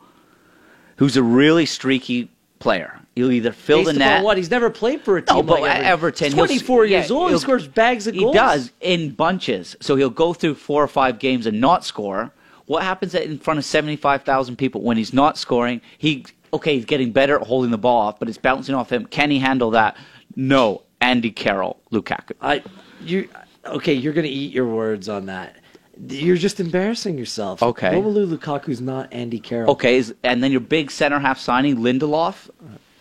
[0.95, 4.23] who's a really streaky player, he'll either fill Based the net.
[4.23, 4.37] what?
[4.37, 7.11] He's never played for a team No, but like Everton, He's he'll- 24 yeah, years
[7.11, 7.31] old.
[7.31, 8.33] He scores bags of He goals.
[8.33, 9.75] He does in bunches.
[9.81, 12.31] So he'll go through four or five games and not score.
[12.65, 15.81] What happens in front of 75,000 people when he's not scoring?
[15.97, 19.05] He okay, he's getting better at holding the ball off, but it's bouncing off him.
[19.05, 19.97] Can he handle that?
[20.35, 20.83] No.
[21.01, 22.31] Andy Carroll, Lukaku.
[22.41, 22.61] I,
[23.01, 23.29] you,
[23.65, 25.55] okay, you're going to eat your words on that.
[26.07, 27.61] You're just embarrassing yourself.
[27.63, 27.91] Okay.
[27.91, 29.71] Romelu Lukaku's not Andy Carroll.
[29.71, 32.49] Okay, is, and then your big center half signing Lindelof.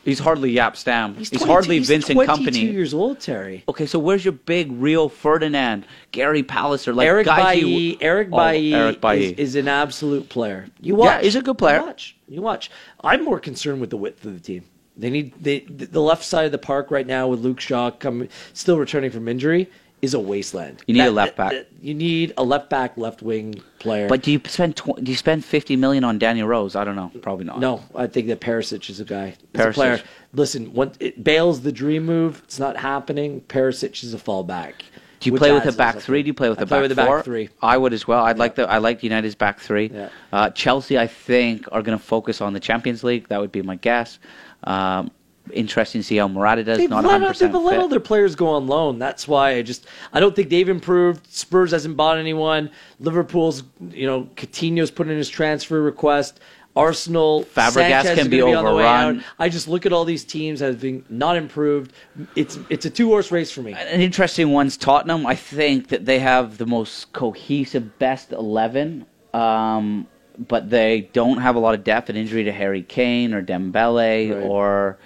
[0.04, 1.14] He's hardly Jaap Stam.
[1.16, 2.72] He's, 22 hardly he's Vincent 22 Kompany.
[2.72, 3.64] years old, Terry.
[3.68, 8.28] Okay, so where's your big Rio Ferdinand, Gary Pallister, like Eric guys Bailly, you- Eric
[8.32, 9.24] Oh, Bailly, Eric Bailly.
[9.32, 10.66] Is, is an absolute player.
[10.80, 11.06] You watch.
[11.06, 11.80] Yeah, he's a good player.
[11.80, 12.16] You watch.
[12.28, 12.70] You watch.
[13.02, 14.64] I'm more concerned with the width of the team.
[14.96, 18.28] They need they, the left side of the park right now with Luke Shaw coming
[18.52, 19.70] still returning from injury
[20.00, 20.82] is a wasteland.
[20.86, 21.52] You need a left back.
[21.80, 24.08] you need a left back, left wing player.
[24.08, 26.76] But do you spend tw- do you spend fifty million on Daniel Rose?
[26.76, 27.10] I don't know.
[27.20, 27.58] Probably not.
[27.60, 29.34] no, I think that Perisic is a guy.
[29.52, 29.74] He's a Perisic.
[29.74, 30.02] player.
[30.32, 32.42] Listen, when it Bale's the dream move.
[32.44, 33.40] It's not happening.
[33.48, 34.74] Perisic is a fallback.
[35.20, 36.06] Do you play with a back something.
[36.06, 36.22] three?
[36.22, 37.16] Do you play with I a back with four?
[37.16, 37.48] back three.
[37.60, 38.24] I would as well.
[38.24, 39.90] I'd like the I like United's back three.
[39.92, 40.10] Yeah.
[40.32, 43.26] Uh, Chelsea, I think, are going to focus on the Champions League.
[43.28, 44.20] That would be my guess.
[44.62, 45.10] Um,
[45.52, 46.78] interesting to see how Morata does.
[46.78, 48.98] They've not let, 100 out, they've percent let all their players go on loan.
[48.98, 51.26] That's why I just I don't think they've improved.
[51.32, 52.70] Spurs hasn't bought anyone.
[53.00, 56.40] Liverpool's you know Coutinho's put in his transfer request.
[56.76, 59.24] Arsenal Fabregas Sanchez can be way overrun.
[59.40, 61.92] I just look at all these teams as being not improved.
[62.36, 63.72] It's it's a two horse race for me.
[63.72, 65.26] An interesting one's Tottenham.
[65.26, 70.06] I think that they have the most cohesive best 11, um,
[70.46, 72.10] but they don't have a lot of depth.
[72.10, 74.42] An injury to Harry Kane or Dembele Right.
[74.44, 74.98] or.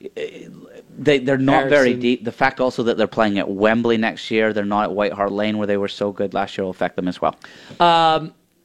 [0.00, 2.24] They, they're not very deep.
[2.24, 5.32] The fact also that they're playing at Wembley next year, they're not at White Hart
[5.32, 7.36] Lane where they were so good last year will affect them as well.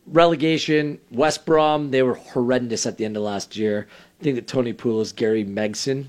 [0.08, 3.88] relegation, West Brom, they were horrendous at the end of last year.
[4.20, 6.06] I think that Tony Pulis, Gary Megson,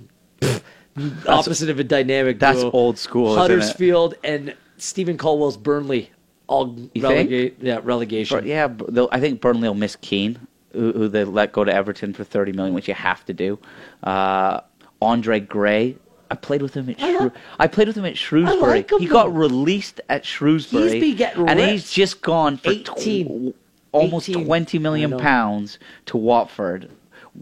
[1.26, 2.70] opposite of a dynamic that's duo.
[2.70, 3.40] old school, isn't it?
[3.40, 6.10] Huddersfield and Stephen Caldwell's Burnley,
[6.46, 8.46] all relegate, yeah, relegation.
[8.46, 8.68] Yeah,
[9.10, 10.38] I think Burnley will miss Keane,
[10.72, 13.58] who, who they let go to Everton for thirty million, which you have to do.
[14.02, 14.60] Uh,
[15.02, 15.96] Andre Gray,
[16.30, 18.60] I played with him at I Shrew- like- I played with him at Shrewsbury.
[18.60, 21.72] like him, he got released at Shrewsbury, He's been getting and ripped.
[21.72, 23.52] he's just gone for 18.
[23.52, 23.56] tw-
[23.92, 24.44] almost 18.
[24.44, 26.90] twenty million pounds to Watford.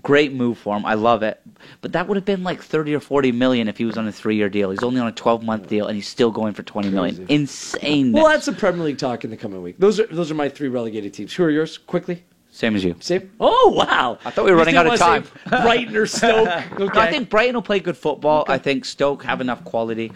[0.02, 0.84] Great move for him.
[0.84, 1.40] I love it.
[1.80, 4.12] But that would have been like thirty or forty million if he was on a
[4.12, 4.70] three-year deal.
[4.70, 7.14] He's only on a twelve-month deal, and he's still going for twenty million.
[7.16, 7.32] Crazy.
[7.32, 8.10] Insane.
[8.12, 9.76] Well, that's some Premier League talk in the coming week.
[9.78, 11.32] Those are those are my three relegated teams.
[11.34, 11.78] Who are yours?
[11.78, 12.24] Quickly,
[12.54, 12.94] Same as you.
[13.00, 13.32] same.
[13.40, 14.16] Oh wow!
[14.24, 15.24] I thought we were running out of time.
[15.48, 16.46] Brighton or Stoke.
[16.48, 16.64] Okay.
[16.94, 18.44] No, I think Brighton will play good football.
[18.46, 20.12] I think Stoke have enough quality.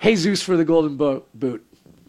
[0.00, 1.62] Jesus for the golden bo- boot.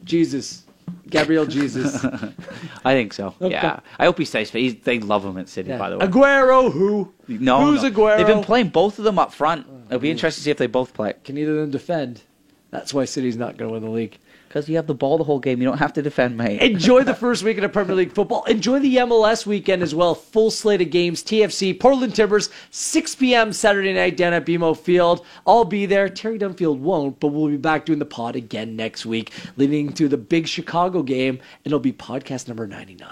[0.06, 0.64] Jesus,
[1.10, 2.06] Gabriel Jesus.
[2.06, 3.36] I think so.
[3.42, 3.52] Okay.
[3.52, 3.82] Yeah.
[3.98, 4.60] I hope he stays fit.
[4.62, 5.78] He's, they love him at City, Yeah.
[5.78, 6.08] by the way.
[6.08, 7.14] Aguero, who?
[7.28, 7.92] no, who's no.
[7.92, 8.16] Aguero?
[8.18, 9.68] They've been playing both of them up front.
[9.70, 11.16] Oh, It'll be interesting to see if they both play.
[11.26, 12.22] Can either of them defend?
[12.72, 14.18] That's why City's not going to win the league.
[14.50, 15.62] Because you have the ball the whole game.
[15.62, 16.60] You don't have to defend, mate.
[16.62, 18.44] Enjoy the first weekend of Premier League football.
[18.46, 20.16] Enjoy the MLS weekend as well.
[20.16, 21.24] Full slate of games.
[21.24, 23.54] TFC, Portland Timbers, 6 p.m.
[23.54, 25.24] Saturday night down at BMO Field.
[25.46, 26.10] I'll be there.
[26.10, 30.08] Terry Dunfield won't, but we'll be back doing the pod again next week, leading to
[30.08, 31.38] the big Chicago game.
[31.64, 33.08] It'll be podcast number 99.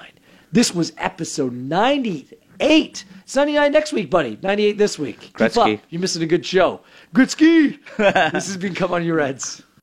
[0.52, 2.36] This was episode 98.
[2.60, 4.40] It's 99 next week, buddy.
[4.42, 5.20] 98 this week.
[5.20, 5.76] Keep Gretzky.
[5.76, 5.82] up.
[5.92, 6.82] You're missing a good show.
[7.14, 7.78] Gretzky.
[7.98, 9.62] this has been Come On Your Reds.